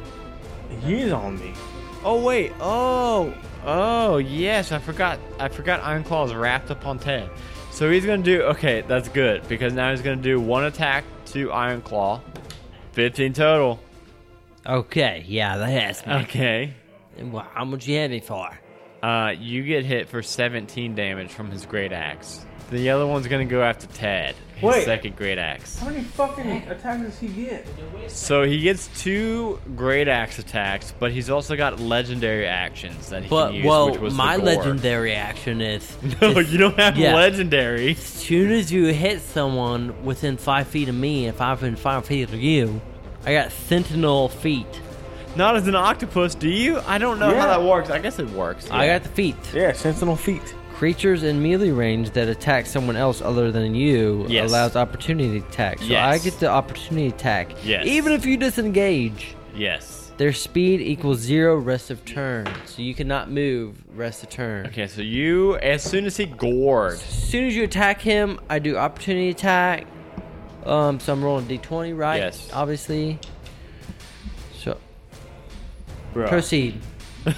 [0.82, 1.54] He's on me.
[2.02, 3.32] Oh wait, oh,
[3.64, 5.20] oh yes, I forgot.
[5.38, 7.30] I forgot Iron Claw is wrapped up on Ted.
[7.70, 8.80] So he's gonna do okay.
[8.80, 12.20] That's good because now he's gonna do one attack to Ironclaw.
[12.90, 13.80] Fifteen total.
[14.66, 16.12] Okay, yeah, that has me.
[16.24, 16.74] Okay.
[17.20, 18.48] Well, how much you had me for?
[19.02, 22.44] Uh, you get hit for seventeen damage from his great axe.
[22.70, 24.34] The other one's gonna go after Ted.
[24.54, 24.84] His Wait.
[24.86, 25.78] second great axe.
[25.78, 27.66] How many fucking attacks does he get?
[28.08, 33.28] So he gets two great axe attacks, but he's also got legendary actions that he
[33.28, 34.54] But can use, well, which was my the gore.
[34.54, 37.14] legendary action is No, is- you don't have yeah.
[37.14, 37.90] legendary.
[37.90, 42.06] As soon as you hit someone within five feet of me, and five within five
[42.06, 42.80] feet of you,
[43.26, 44.66] I got sentinel feat.
[45.36, 46.78] Not as an octopus, do you?
[46.86, 47.90] I don't know how that works.
[47.90, 48.70] I guess it works.
[48.70, 49.36] I got the feat.
[49.52, 50.54] Yeah, sentinel feat.
[50.74, 54.50] Creatures in melee range that attack someone else other than you Yes.
[54.50, 55.78] allows opportunity attack.
[55.78, 56.04] So Yes.
[56.04, 57.50] I get the opportunity attack.
[57.64, 57.86] Yes.
[57.86, 59.34] Even if you disengage.
[59.56, 60.00] yes.
[60.16, 62.46] Their speed equals zero rest of turn.
[62.66, 64.66] So you cannot move rest of turn.
[64.68, 68.60] Okay, so you, as soon as he gored, As soon as you attack him, I
[68.60, 69.86] do opportunity attack.
[70.66, 72.16] Um, so I'm rolling d20, right?
[72.16, 72.48] Yes.
[72.52, 73.18] Obviously.
[74.58, 74.76] So
[76.12, 76.28] Bro.
[76.28, 76.80] proceed.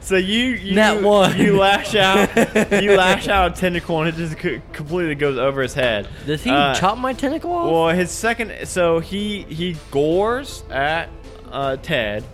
[0.00, 1.36] so you you Nat one.
[1.36, 2.28] you lash out
[2.82, 4.36] you lash out a tentacle and it just
[4.72, 6.08] completely goes over his head.
[6.26, 7.70] Does he Uh, chop my tentacle off?
[7.72, 11.08] Well, his second, so he he gores at
[11.50, 12.24] uh, Ted,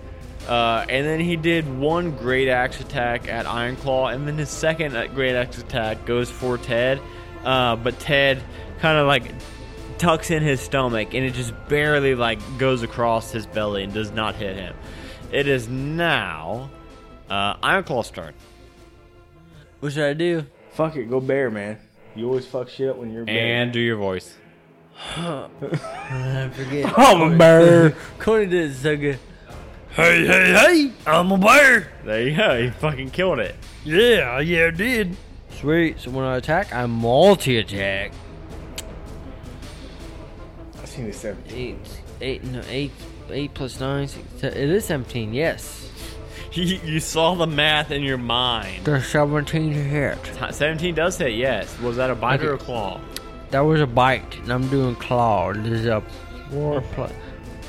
[0.48, 4.50] uh, and then he did one great axe attack at Iron Claw, and then his
[4.50, 7.00] second uh, great axe attack goes for Ted,
[7.44, 8.42] uh, but Ted
[8.84, 9.32] kind of like
[9.96, 14.10] tucks in his stomach and it just barely like goes across his belly and does
[14.10, 14.76] not hit him.
[15.32, 16.68] It is now
[17.30, 18.34] uh, Ironclaw's turn.
[19.80, 20.44] What should I do?
[20.72, 21.78] Fuck it, go bear, man.
[22.14, 23.62] You always fuck shit up when you're bear.
[23.62, 24.34] And do your voice.
[25.16, 26.92] I forget.
[26.98, 27.90] I'm a bear.
[28.18, 29.18] Cody did it so good.
[29.92, 30.92] Hey, hey, hey!
[31.06, 31.90] I'm a bear.
[32.04, 32.70] There you go.
[32.80, 33.54] Fucking killed it.
[33.82, 35.16] Yeah, yeah, I did.
[35.52, 36.00] Sweet.
[36.00, 38.12] So when I attack, I multi-attack.
[40.94, 41.80] 16 is 17.
[41.80, 42.92] 8, eight, no, eight,
[43.30, 44.08] eight plus 9,
[44.42, 45.90] it is 17, yes.
[46.52, 48.84] You saw the math in your mind.
[48.84, 50.18] The 17 hit.
[50.52, 51.76] 17 does hit, yes.
[51.80, 52.46] Was that a bite okay.
[52.46, 53.00] or a claw?
[53.50, 55.52] That was a bite, and I'm doing claw.
[55.52, 56.00] This is a
[56.50, 57.10] four plus.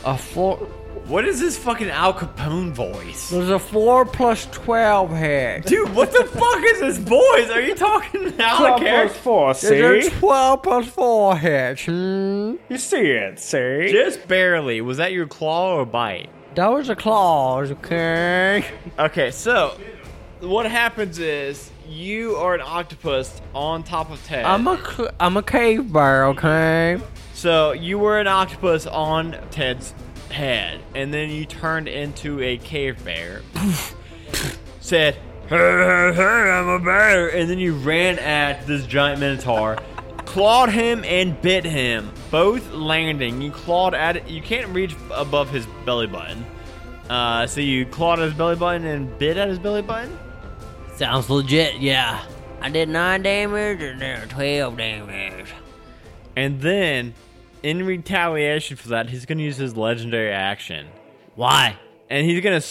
[0.05, 0.67] A four.
[1.07, 3.29] What is this fucking Al Capone voice?
[3.29, 5.65] There's a four plus twelve hit.
[5.65, 7.49] Dude, what the fuck is this voice?
[7.51, 9.19] Are you talking Al Twelve character?
[9.21, 10.15] plus four, There's see?
[10.15, 11.35] a twelve plus four.
[11.37, 12.55] Hmm?
[12.69, 13.89] You see it, see?
[13.91, 14.81] Just barely.
[14.81, 16.29] Was that your claw or bite?
[16.55, 18.65] That was a claws, okay?
[18.97, 19.77] Okay, so
[20.39, 24.43] what happens is you are an octopus on top of Ted.
[24.43, 24.79] I'm a
[25.19, 26.97] I'm a cave bear, okay?
[27.35, 29.93] So you were an octopus on Ted's
[30.35, 33.41] head, and then you turned into a cave bear.
[34.81, 35.15] said,
[35.47, 39.77] "Hey, hey, hey, I'm a bear," and then you ran at this giant minotaur,
[40.25, 43.41] clawed him and bit him, both landing.
[43.41, 44.27] You clawed at it.
[44.27, 46.45] You can't reach above his belly button.
[47.09, 50.17] Uh, so you clawed at his belly button and bit at his belly button.
[50.95, 52.23] Sounds legit, yeah.
[52.61, 55.53] I did 9 damage and then 12 damage.
[56.35, 57.13] And then,
[57.65, 60.85] in retaliation for that, he's gonna use his legendary action,
[61.35, 61.77] Why?
[62.09, 62.61] and he's gonna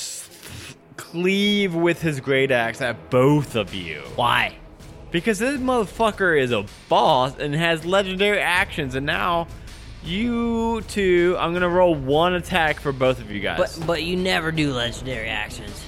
[0.96, 4.02] cleave with his great axe at both of you.
[4.14, 4.54] Why?
[5.10, 9.48] Because this motherfucker is a boss and has legendary actions, and now
[10.04, 13.58] you two, I'm gonna roll one attack for both of you guys.
[13.76, 15.84] But but you never do legendary actions.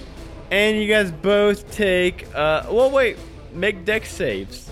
[0.50, 3.18] and you guys both take, uh, well, wait,
[3.52, 4.70] make dex saves.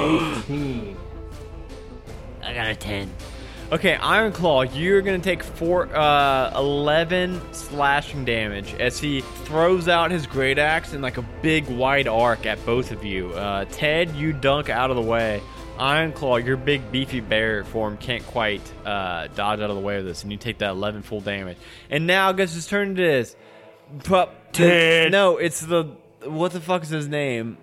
[0.00, 0.96] 18.
[2.42, 3.10] I got a 10.
[3.72, 10.12] Okay, Iron Claw, you're gonna take four, uh, 11 slashing damage as he throws out
[10.12, 13.30] his great axe in like a big wide arc at both of you.
[13.30, 15.42] Uh, Ted, you dunk out of the way.
[15.80, 19.98] Iron Claw, your big beefy bear form can't quite uh, dodge out of the way
[19.98, 21.58] of this, and you take that 11 full damage.
[21.90, 23.34] And now, guess whose turn it is?
[24.04, 24.52] Pup.
[24.52, 25.10] Ted.
[25.10, 25.90] No, it's the
[26.22, 27.58] what the fuck is his name?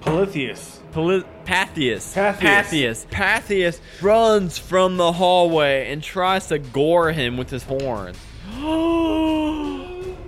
[0.00, 0.78] Polytheus.
[0.92, 2.14] Poly- Pathius.
[2.14, 2.38] Pathius.
[2.40, 3.06] Pathius.
[3.06, 8.16] Pathius runs from the hallway and tries to gore him with his horns.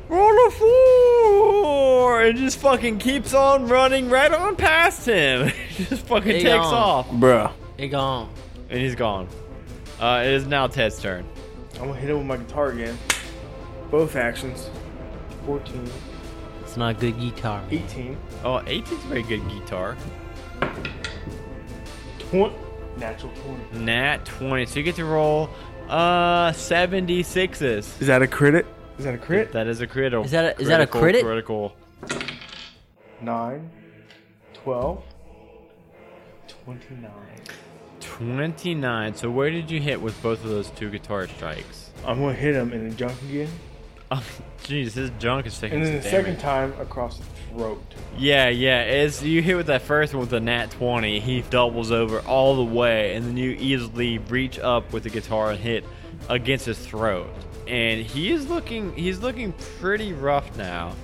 [0.09, 2.23] Roll a four!
[2.23, 5.53] And just fucking keeps on running right on past him.
[5.77, 6.75] just fucking He takes gone.
[6.75, 7.09] off.
[7.11, 7.53] Bruh.
[7.79, 8.29] It gone.
[8.69, 9.29] And he's gone.
[10.01, 11.25] Uh, it is now Ted's turn.
[11.75, 12.99] I'm gonna hit him with my guitar again.
[13.91, 14.69] Both actions.
[15.47, 15.91] 14,
[16.71, 17.65] It's not a good guitar.
[17.69, 19.97] 18, Oh, 18's a very good guitar.
[22.31, 22.55] 20.
[22.97, 23.33] Natural
[23.73, 23.85] 20.
[23.85, 24.67] Nat 20.
[24.67, 25.51] So you get to roll
[25.89, 28.01] uh 76s.
[28.01, 28.67] Is that a crit?
[29.01, 29.51] Is that a crit?
[29.51, 30.25] That is a critical.
[30.25, 31.25] Is that a- is that a critic?
[31.25, 31.75] Critical.
[33.21, 33.71] 9,
[34.55, 35.03] 12,
[36.65, 37.11] 29.
[37.99, 39.15] 29.
[39.17, 41.91] So where did you hit with both of those two guitar strikes?
[42.07, 43.49] I'm gonna hit him in the junk again.
[44.11, 44.23] Oh,
[44.65, 46.11] jeez, his junk is taking And then the damage.
[46.11, 47.83] second time across the throat.
[48.19, 48.79] Yeah, yeah.
[48.79, 52.57] As you hit with that first one with the nat 20, he doubles over all
[52.57, 55.85] the way, and then you easily reach up with the guitar and hit
[56.29, 57.29] against his throat.
[57.69, 60.95] And he is looking, he's looking pretty rough now.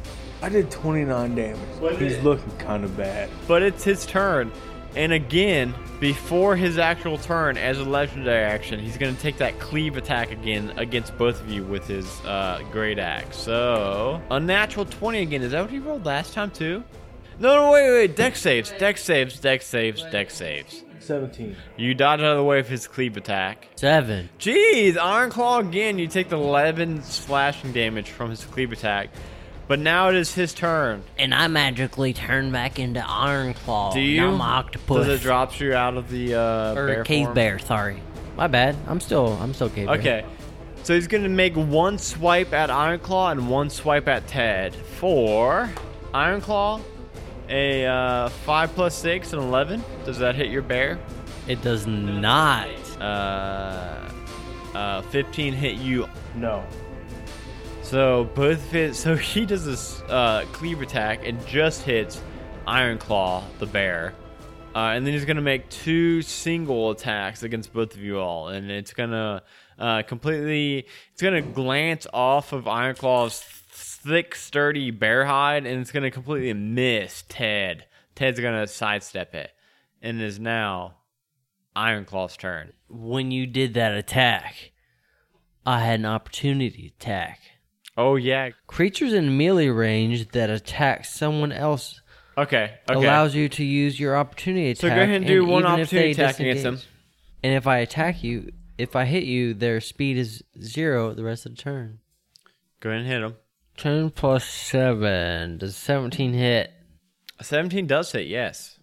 [0.42, 1.98] I did 29 damage.
[1.98, 3.30] He's looking kind of bad.
[3.48, 4.52] But it's his turn.
[4.96, 9.58] And again, before his actual turn as a legendary action, he's going to take that
[9.58, 13.36] cleave attack again against both of you with his uh, great axe.
[13.36, 15.42] So, unnatural 20 again.
[15.42, 16.82] Is that what he rolled last time, too?
[17.38, 18.16] No, no, wait, wait.
[18.16, 20.82] Dex saves, dex saves, dex saves, dex saves.
[21.00, 21.54] 17.
[21.76, 23.68] You dodge out of the way of his cleave attack.
[23.76, 24.30] Seven.
[24.38, 25.98] Jeez, Iron Claw again.
[25.98, 29.10] You take the 11 slashing damage from his cleave attack.
[29.68, 31.02] But now it is his turn.
[31.18, 33.92] And I magically turn back into Iron Claw.
[33.92, 34.20] Do you?
[34.20, 35.06] Now I'm an octopus.
[35.06, 37.34] Does it drops you out of the uh, or bear cave form?
[37.34, 38.00] bear, sorry.
[38.36, 38.76] My bad.
[38.86, 39.98] I'm still I'm still cave bear.
[39.98, 40.24] Okay.
[40.84, 44.72] So he's gonna make one swipe at Iron Claw and one swipe at Ted.
[44.74, 45.68] For
[46.14, 46.80] Iron Claw,
[47.48, 49.82] a uh, five plus six and eleven.
[50.04, 50.98] Does that hit your bear?
[51.48, 52.68] It does not.
[53.00, 54.08] Uh,
[54.74, 56.08] uh, fifteen hit you.
[56.36, 56.64] No.
[57.86, 58.98] So both his.
[58.98, 62.20] So he does this uh, cleave attack and just hits
[62.66, 64.12] Iron Claw, the bear.
[64.74, 68.72] Uh, and then he's gonna make two single attacks against both of you all, and
[68.72, 69.40] it's gonna
[69.78, 70.86] uh, completely.
[71.12, 76.52] It's gonna glance off of Iron Claw's thick, sturdy bear hide, and it's gonna completely
[76.54, 77.86] miss Ted.
[78.16, 79.52] Ted's gonna sidestep it,
[80.02, 80.96] and it is now
[81.76, 82.72] Iron Claw's turn.
[82.88, 84.72] When you did that attack,
[85.64, 87.40] I had an opportunity attack.
[87.96, 88.50] Oh yeah.
[88.66, 92.00] Creatures in melee range that attack someone else
[92.38, 92.74] Okay.
[92.90, 92.94] Okay.
[93.06, 94.80] allows you to use your opportunity attack.
[94.82, 96.78] so go ahead and do one opportunity attack against them.
[97.42, 101.46] And if I attack you, if I hit you, their speed is zero the rest
[101.46, 102.00] of the turn.
[102.80, 103.36] Go ahead and hit them.
[103.78, 105.56] Ten plus seven.
[105.58, 106.72] Does seventeen hit?
[107.40, 108.26] Seventeen does hit.
[108.26, 108.75] Yes.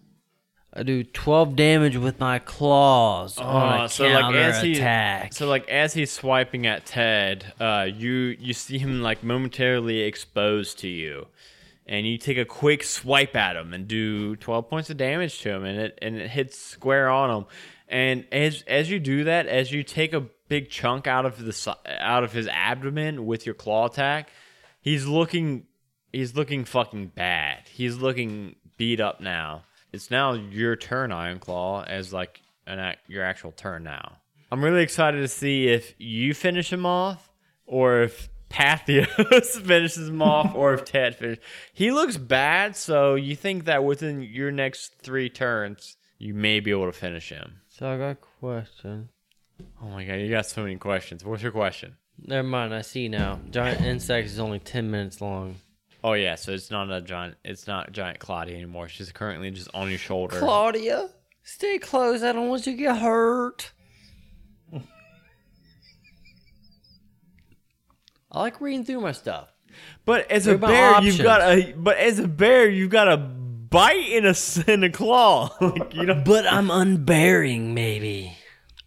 [0.76, 4.72] I do twelve damage with my claws on Oh, a so like counter as he
[4.72, 5.32] attack.
[5.32, 10.80] so like as he's swiping at Ted, uh, you you see him like momentarily exposed
[10.80, 11.28] to you,
[11.86, 15.50] and you take a quick swipe at him and do twelve points of damage to
[15.50, 17.46] him, and it and it hits square on him.
[17.88, 21.76] And as as you do that, as you take a big chunk out of the
[22.00, 24.28] out of his abdomen with your claw attack,
[24.80, 25.66] he's looking
[26.12, 27.68] he's looking fucking bad.
[27.70, 29.62] He's looking beat up now.
[29.94, 34.16] It's now your turn, Iron Claw, as like an ac- your actual turn now.
[34.50, 37.30] I'm really excited to see if you finish him off,
[37.64, 41.44] or if Pathios finishes him off, or if Ted finishes.
[41.72, 46.72] He looks bad, so you think that within your next three turns, you may be
[46.72, 47.60] able to finish him.
[47.68, 49.10] So I got a question.
[49.80, 51.24] Oh my god, you got so many questions.
[51.24, 51.96] What's your question?
[52.18, 52.74] Never mind.
[52.74, 53.38] I see now.
[53.48, 55.54] Giant insect is only ten minutes long.
[56.04, 57.36] Oh yeah, so it's not a giant.
[57.46, 58.88] It's not giant Claudia anymore.
[58.88, 60.38] She's currently just on your shoulder.
[60.38, 61.08] Claudia,
[61.42, 62.22] stay close.
[62.22, 63.72] I don't want you to get hurt.
[68.30, 69.48] I like reading through my stuff.
[70.04, 71.72] But as a bear, you've got a.
[71.72, 74.34] But as a bear, you've got a bite and a
[74.70, 75.56] and a claw.
[75.60, 76.22] like, you know.
[76.22, 78.36] But I'm unbearing, maybe.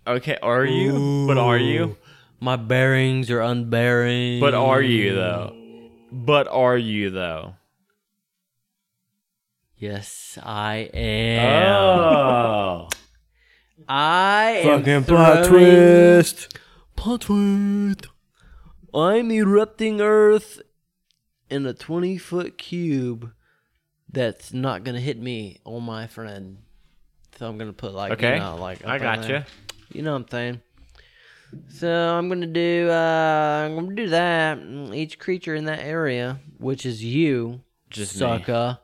[0.06, 1.26] Okay, are you?
[1.26, 1.98] But are you?
[2.40, 4.40] My bearings are unbearing.
[4.40, 5.57] But are you though?
[6.12, 7.56] But are you though?
[9.76, 12.00] Yes, I am.
[12.00, 12.88] Oh.
[13.88, 16.58] I am Fucking plot throwing- twist.
[16.96, 18.08] Plot twist.
[18.94, 20.62] I'm erupting Earth
[21.50, 23.32] in a 20 foot cube
[24.12, 26.58] that's not gonna hit me or my friend.
[27.38, 28.34] So I'm gonna put like Okay.
[28.36, 29.28] you know, like I up in gotcha.
[29.28, 29.46] there.
[29.94, 30.62] You know what I'm saying?
[31.70, 34.60] So I'm gonna do uh I'm gonna do that.
[34.94, 38.20] Each creature in that area, which is you, Just me.
[38.20, 38.80] sucker.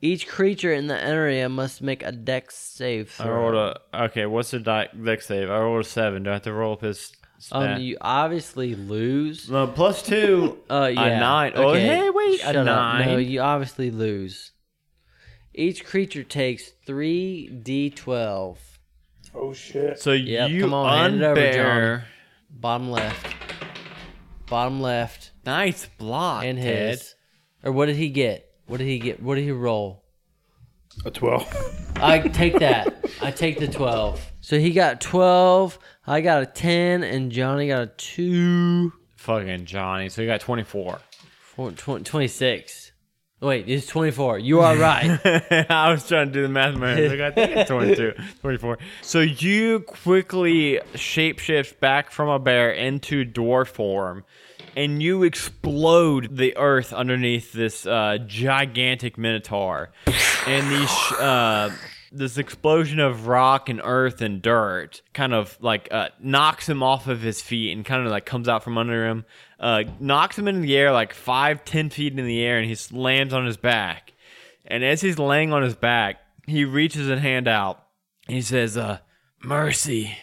[0.00, 3.34] Each creature in the area must make a dex save I throw.
[3.52, 3.54] rolled
[3.92, 4.04] a.
[4.06, 5.48] Okay, what's the di- dex save?
[5.48, 6.24] I rolled a seven.
[6.24, 7.12] Do I have to roll up his?
[7.52, 9.48] Um, you obviously lose.
[9.50, 10.58] no, plus two.
[10.70, 11.18] Uh, yeah.
[11.20, 11.52] nine.
[11.56, 13.06] Oh, Okay, hey, wait, a up.
[13.06, 14.52] No, you obviously lose.
[15.54, 18.56] Each creature takes three d12.
[19.34, 19.98] Oh shit.
[19.98, 22.04] So Yep, you come on, hand it over, unbear.
[22.50, 23.26] Bottom left.
[24.48, 25.30] Bottom left.
[25.46, 26.90] Nice block, And Ted.
[26.90, 27.14] his.
[27.64, 28.50] Or what did he get?
[28.66, 29.22] What did he get?
[29.22, 30.04] What did he roll?
[31.06, 31.46] A twelve.
[31.96, 32.94] I take that.
[33.22, 34.32] I take the 12.
[34.40, 35.78] So he got 12.
[36.06, 37.04] I got a 10.
[37.04, 38.92] And Johnny got a 2.
[39.16, 40.08] Fucking Johnny.
[40.08, 40.98] So you got twenty four.
[41.40, 42.81] Four, tw- 26.
[43.42, 44.38] Wait, it's 24.
[44.38, 45.18] You are right.
[45.68, 47.10] I was trying to do the math in my head.
[47.10, 48.78] Like, I think it's 22, 24.
[49.02, 54.22] So you quickly shapeshift back from a bear into dwarf form,
[54.76, 59.90] and you explode the earth underneath this uh, gigantic minotaur.
[60.46, 61.70] and these, sh- uh,
[62.12, 67.08] this explosion of rock and earth and dirt kind of like uh, knocks him off
[67.08, 69.24] of his feet and kind of like comes out from under him,
[69.58, 72.76] uh, knocks him into the air like five, ten feet in the air, and he
[72.96, 74.12] lands on his back.
[74.66, 77.82] And as he's laying on his back, he reaches a hand out.
[78.28, 78.98] And he says, uh,
[79.42, 80.16] "Mercy,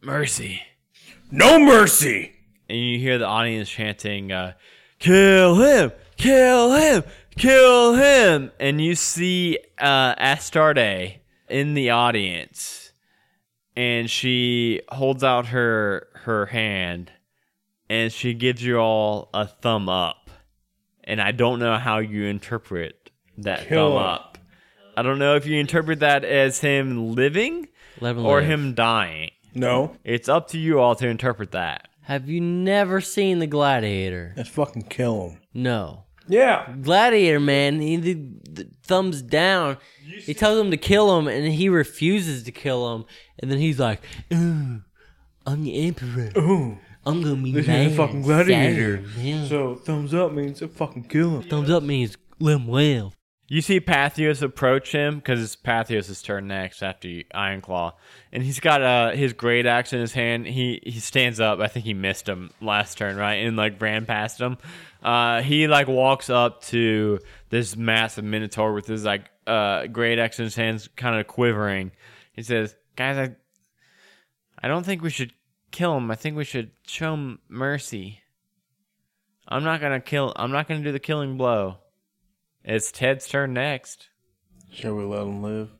[0.00, 0.62] mercy."
[1.30, 2.32] No mercy.
[2.68, 4.52] And you hear the audience chanting, uh,
[4.98, 5.92] "Kill him!
[6.16, 7.04] Kill him!
[7.36, 12.92] Kill him!" And you see uh, Astarte in the audience,
[13.76, 17.10] and she holds out her her hand,
[17.88, 20.30] and she gives you all a thumb up.
[21.04, 24.06] And I don't know how you interpret that Kill thumb him.
[24.08, 24.38] up.
[24.96, 27.68] I don't know if you interpret that as him living
[28.00, 28.50] Live or live.
[28.50, 29.30] him dying.
[29.54, 29.96] No.
[30.04, 31.88] It's up to you all to interpret that.
[32.02, 34.34] Have you never seen The Gladiator?
[34.36, 35.38] Let's fucking kill him.
[35.54, 36.04] No.
[36.28, 36.72] Yeah.
[36.82, 38.14] Gladiator, man, he the,
[38.50, 39.78] the thumbs down.
[40.24, 43.04] He tells him to kill him, and he refuses to kill him.
[43.38, 44.02] And then he's like,
[44.32, 44.82] "Ooh,
[45.46, 46.30] I'm the emperor.
[46.36, 46.78] Ooh.
[47.04, 49.02] I'm gonna be This mad, is a fucking gladiator.
[49.18, 49.44] yeah.
[49.48, 51.48] So thumbs up means to fucking kill him.
[51.48, 53.16] Thumbs up means let him live.
[53.48, 57.92] You see Pathios approach him because it's Pathios' turn next after Ironclaw,
[58.32, 60.46] and he's got uh, his great axe in his hand.
[60.46, 61.58] He he stands up.
[61.58, 64.58] I think he missed him last turn, right, and like ran past him.
[65.02, 67.18] Uh, he like walks up to
[67.50, 71.90] this massive minotaur with his like uh, great axe in his hands, kind of quivering.
[72.32, 73.36] He says, "Guys, I
[74.64, 75.32] I don't think we should
[75.72, 76.10] kill him.
[76.10, 78.20] I think we should show him mercy.
[79.48, 80.32] I'm not gonna kill.
[80.36, 81.81] I'm not gonna do the killing blow."
[82.64, 84.08] It's Ted's turn next.
[84.72, 85.70] Shall we let him live?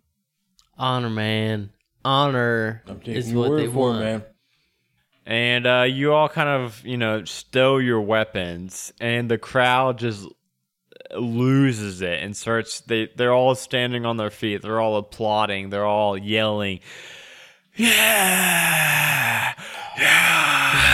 [0.76, 1.70] Honor, man.
[2.04, 4.00] Honor I'm taking is your what word they for want.
[4.00, 4.22] it, man.
[5.24, 10.26] And uh, you all kind of, you know, stow your weapons, and the crowd just
[11.16, 12.80] loses it and starts.
[12.80, 14.62] They they're all standing on their feet.
[14.62, 15.70] They're all applauding.
[15.70, 16.80] They're all yelling,
[17.76, 19.54] "Yeah,
[19.96, 20.88] yeah!"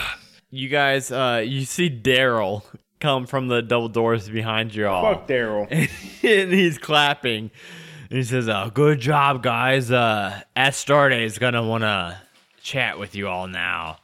[0.50, 2.62] You guys, uh, you see Daryl
[3.00, 5.14] come from the double doors behind you all.
[5.14, 5.70] Fuck Daryl.
[6.22, 7.50] and he's clapping.
[8.10, 9.90] And he says, "Oh, good job, guys.
[9.90, 12.20] Uh, Astarte is gonna wanna
[12.62, 13.98] chat with you all now."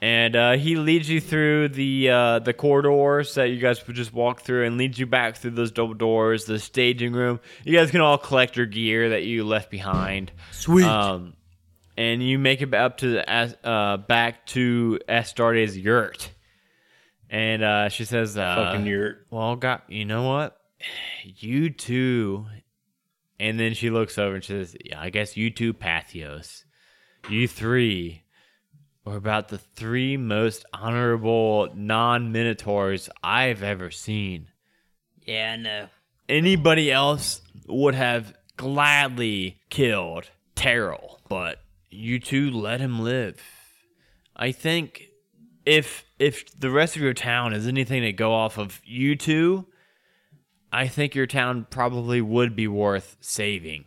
[0.00, 4.12] And uh, he leads you through the uh, the corridors that you guys would just
[4.12, 7.40] walk through, and leads you back through those double doors, the staging room.
[7.64, 10.30] You guys can all collect your gear that you left behind.
[10.52, 10.84] Sweet.
[10.84, 11.34] Um,
[11.96, 16.30] and you make it up to the As- uh, back to Astarte's yurt.
[17.30, 19.26] And uh, she says, uh, fucking yurt.
[19.30, 20.56] well, God, you know what?
[21.24, 22.46] You two
[23.40, 26.64] And then she looks over and she says, yeah, I guess you two Pathios,
[27.28, 28.22] you three
[29.06, 34.48] are about the three most honorable non Minotaurs I've ever seen.
[35.24, 35.88] Yeah, I know.
[36.28, 41.60] Anybody else would have gladly killed Terrell, but
[41.90, 43.40] you two let him live.
[44.36, 45.07] I think
[45.68, 49.66] if if the rest of your town is anything to go off of you two,
[50.72, 53.84] I think your town probably would be worth saving.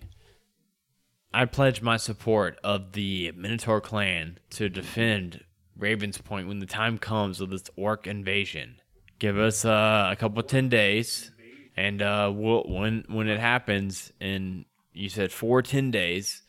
[1.34, 5.44] I pledge my support of the Minotaur clan to defend
[5.76, 8.76] Ravens Point when the time comes of this orc invasion.
[9.18, 11.32] Give us uh, a couple ten days,
[11.76, 16.44] and uh, we'll, when when it happens, and you said four ten days,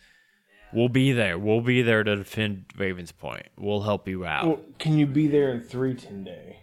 [0.72, 1.38] we'll be there.
[1.38, 3.46] We'll be there to defend Ravens Point.
[3.56, 4.46] We'll help you out.
[4.46, 6.58] Well, can you be there in three ten day?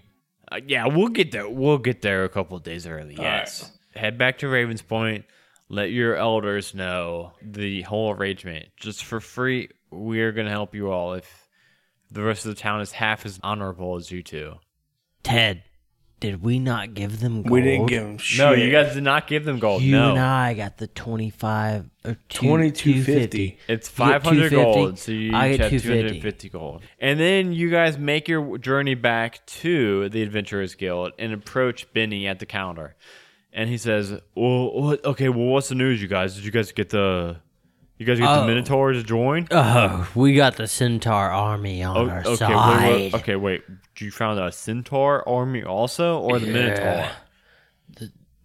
[0.52, 1.48] Uh, yeah, we'll get there.
[1.48, 3.16] We'll get there a couple of days early.
[3.16, 3.72] Yes.
[3.96, 5.26] Head back to Ravens Point.
[5.68, 8.70] Let your elders know the whole arrangement.
[8.76, 11.48] Just for free, we're gonna help you all if
[12.12, 14.56] the rest of the town is half as honorable as you two.
[15.22, 15.64] Ted,
[16.20, 17.52] did we not give them gold?
[17.52, 18.46] We didn't give them shit.
[18.46, 19.82] No, you guys did not give them gold.
[19.82, 20.12] You no.
[20.12, 23.58] and I got the 25 or two, 2250.
[23.68, 26.20] It's You get 500 250, gold, so you I each get have 250.
[26.20, 26.82] 250 gold.
[27.00, 32.28] And then you guys make your journey back to the Adventurers Guild and approach Benny
[32.28, 32.96] at the counter.
[33.52, 36.36] And he says, "Well, what, okay, well, what's the news, you guys?
[36.36, 37.38] Did you guys get the,
[38.00, 38.42] you guys get Oh.
[38.42, 39.48] the Minotaurs to join?
[39.52, 42.82] Oh, we got the Centaur army on Oh, our okay, side.
[42.90, 43.62] wait, wait, okay, wait.
[44.00, 46.84] You found a Centaur army also, or the Minotaur?
[46.86, 47.12] Yeah.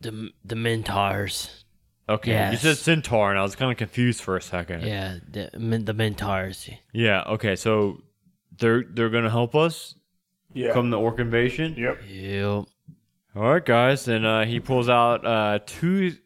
[0.03, 1.65] The the Minotaurs.
[2.07, 4.83] Okay, you said Centaur, and I was kind of confused for a second.
[4.83, 6.69] Yeah, the Min- the Minotaurs.
[6.93, 7.57] Yeah, Okay.
[7.57, 8.03] So
[8.59, 9.95] they're they're gonna help us
[10.53, 10.73] Yeah.
[10.75, 11.75] come the orc invasion.
[11.79, 12.03] Yep.
[12.07, 12.65] Yep.
[13.37, 16.17] All right, guys, and uh, he pulls out uh, two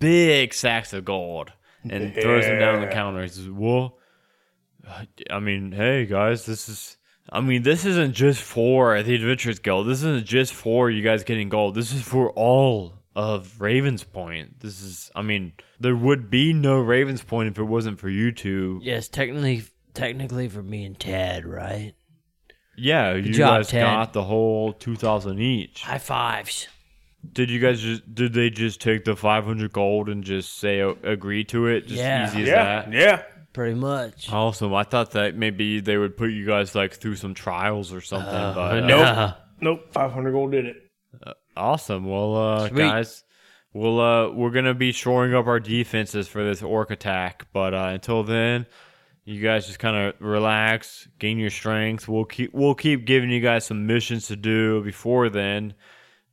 [0.00, 1.52] big sacks of gold
[1.90, 3.22] and throws him down on the counter.
[3.22, 3.98] He says, "Well,
[5.30, 6.96] I mean, hey guys, this is."
[7.30, 9.86] I mean, this isn't just for the Adventurers Guild.
[9.86, 11.74] This isn't just for you guys getting gold.
[11.74, 14.60] This is for all of Ravens Point.
[14.60, 18.32] This is, I mean, there would be no Ravens Point if it wasn't for you
[18.32, 18.80] two.
[18.82, 21.92] Yes, technically, technically for me and Ted, right?
[22.78, 23.82] Yeah, you job, guys Ted.
[23.82, 25.82] got the whole two thousand each.
[25.82, 26.68] High fives.
[27.32, 30.94] Did you guys just did they just take the 500 gold and just say uh,
[31.02, 31.82] agree to it?
[31.86, 32.28] Just Yeah.
[32.28, 32.64] easy as Yeah.
[32.64, 32.92] that.
[32.92, 33.22] Yeah.
[33.52, 34.32] Pretty much.
[34.32, 34.72] Awesome.
[34.74, 38.28] I thought that maybe they would put you guys like through some trials or something.
[38.34, 39.32] Uh, but uh, no.
[39.60, 39.92] Nope.
[39.92, 40.76] Five hundred gold did it.
[41.56, 42.04] awesome.
[42.04, 42.78] Well, uh, Sweet.
[42.78, 43.24] guys,
[43.72, 47.46] we'll uh, we're gonna be shoring up our defenses for this orc attack.
[47.52, 48.66] But uh, until then,
[49.24, 52.06] you guys just kind of relax, gain your strength.
[52.06, 55.74] We'll keep we'll keep giving you guys some missions to do before then.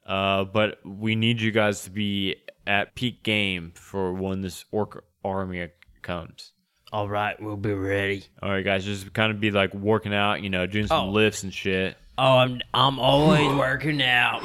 [0.06, 2.36] Uh, but we need you guys to be
[2.68, 5.68] at peak game for when this orc army
[6.02, 6.52] comes.
[6.92, 8.24] All right, we'll be ready.
[8.42, 11.12] All right, guys, just kind of be like working out, you know, doing some Oh.
[11.12, 11.98] lifts and shit.
[12.18, 14.42] Oh, I'm I'm always working out,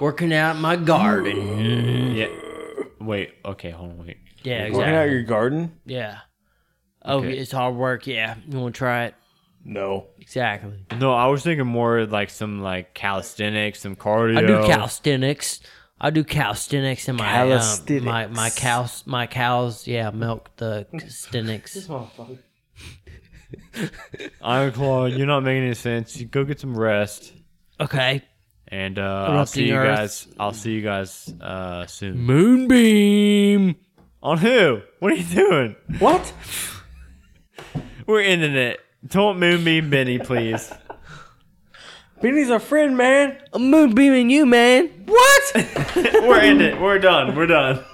[0.00, 2.14] working out my garden.
[2.16, 2.28] Yeah.
[3.00, 3.34] Wait.
[3.44, 3.70] Okay.
[3.70, 4.06] Hold on.
[4.06, 4.16] Wait.
[4.42, 5.78] Yeah, Working out your garden?
[5.84, 6.18] Yeah.
[7.04, 7.36] Oh, Okay.
[7.36, 8.06] it's hard work.
[8.06, 9.14] Yeah, you want to try it?
[9.64, 10.08] No.
[10.20, 10.84] Exactly.
[10.98, 14.38] No, I was thinking more like some like calisthenics, some cardio.
[14.38, 15.60] I do calisthenics.
[16.00, 18.36] I do calisthenics in my um, my Calisthenics.
[18.36, 19.86] my cows my cows.
[19.86, 21.76] Yeah, milk the calisthenics.
[21.86, 22.38] motherfucker.
[24.42, 26.18] Iron Claw, you're not making any sense.
[26.18, 27.32] You go get some rest,
[27.80, 28.22] Okay.
[28.68, 29.96] and uh, I'll see you Earth.
[29.96, 30.26] guys.
[30.40, 32.18] I'll see you guys uh, soon.
[32.18, 33.76] Moonbeam.
[34.22, 34.80] On who?
[35.00, 35.76] What are you doing?
[35.98, 36.32] What?
[38.06, 38.80] We're ending it.
[39.06, 40.72] Don't moonbeam Benny, please.
[42.20, 43.36] Benny's our friend, man.
[43.52, 44.88] I'm moonbeaming you, man.
[45.06, 45.52] What?
[45.96, 46.80] We're ending.
[46.80, 47.34] We're done.
[47.34, 47.84] We're done.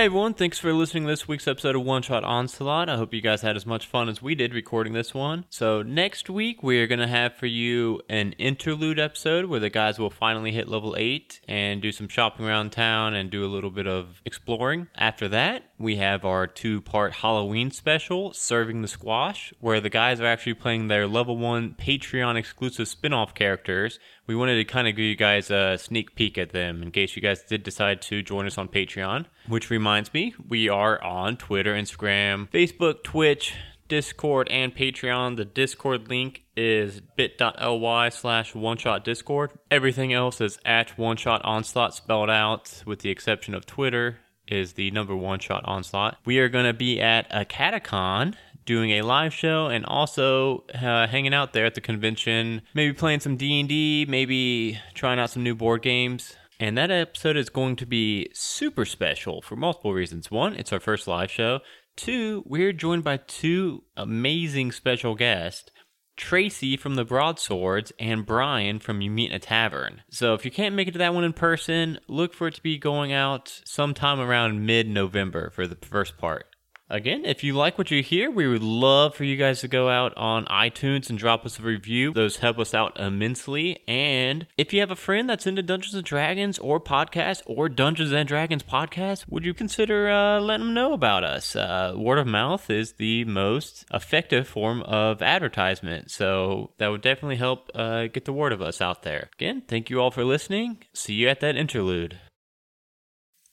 [0.00, 2.88] Hey everyone, thanks for listening to this week's episode of One Shot Onslaught.
[2.88, 5.44] I hope you guys had as much fun as we did recording this one.
[5.50, 9.98] So, next week we're going to have for you an interlude episode where the guys
[9.98, 13.68] will finally hit level 8 and do some shopping around town and do a little
[13.68, 14.88] bit of exploring.
[14.96, 20.18] After that, we have our two part Halloween special, Serving the Squash, where the guys
[20.18, 23.98] are actually playing their level 1 Patreon exclusive spin off characters.
[24.26, 27.16] We wanted to kind of give you guys a sneak peek at them in case
[27.16, 29.26] you guys did decide to join us on Patreon.
[29.48, 33.54] Which reminds me, we are on Twitter, Instagram, Facebook, Twitch,
[33.88, 35.36] Discord, and Patreon.
[35.36, 39.50] The Discord link is bit.ly slash one shot Discord.
[39.68, 44.74] Everything else is at one shot onslaught spelled out, with the exception of Twitter, is
[44.74, 46.18] the number one shot onslaught.
[46.24, 51.08] We are going to be at a catacon doing a live show and also uh,
[51.08, 55.54] hanging out there at the convention maybe playing some d&d maybe trying out some new
[55.56, 60.54] board games and that episode is going to be super special for multiple reasons one
[60.54, 61.58] it's our first live show
[61.96, 65.70] two we're joined by two amazing special guests
[66.16, 70.02] Tracy from the Broadswords and Brian from You Meet in a Tavern.
[70.10, 72.62] So if you can't make it to that one in person, look for it to
[72.62, 76.49] be going out sometime around mid November for the first part.
[76.92, 79.88] Again, if you like what you hear, we would love for you guys to go
[79.88, 82.12] out on iTunes and drop us a review.
[82.12, 83.78] Those help us out immensely.
[83.86, 88.10] And if you have a friend that's into Dungeons and Dragons or podcast or Dungeons
[88.10, 91.54] and Dragons podcast, would you consider uh, letting them know about us?
[91.54, 96.10] Uh, word of mouth is the most effective form of advertisement.
[96.10, 99.30] So that would definitely help uh, get the word of us out there.
[99.34, 100.78] Again, thank you all for listening.
[100.92, 102.18] See you at that interlude.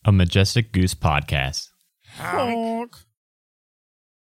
[0.04, 1.70] A Majestic Goose podcast.
[2.16, 2.96] Honk.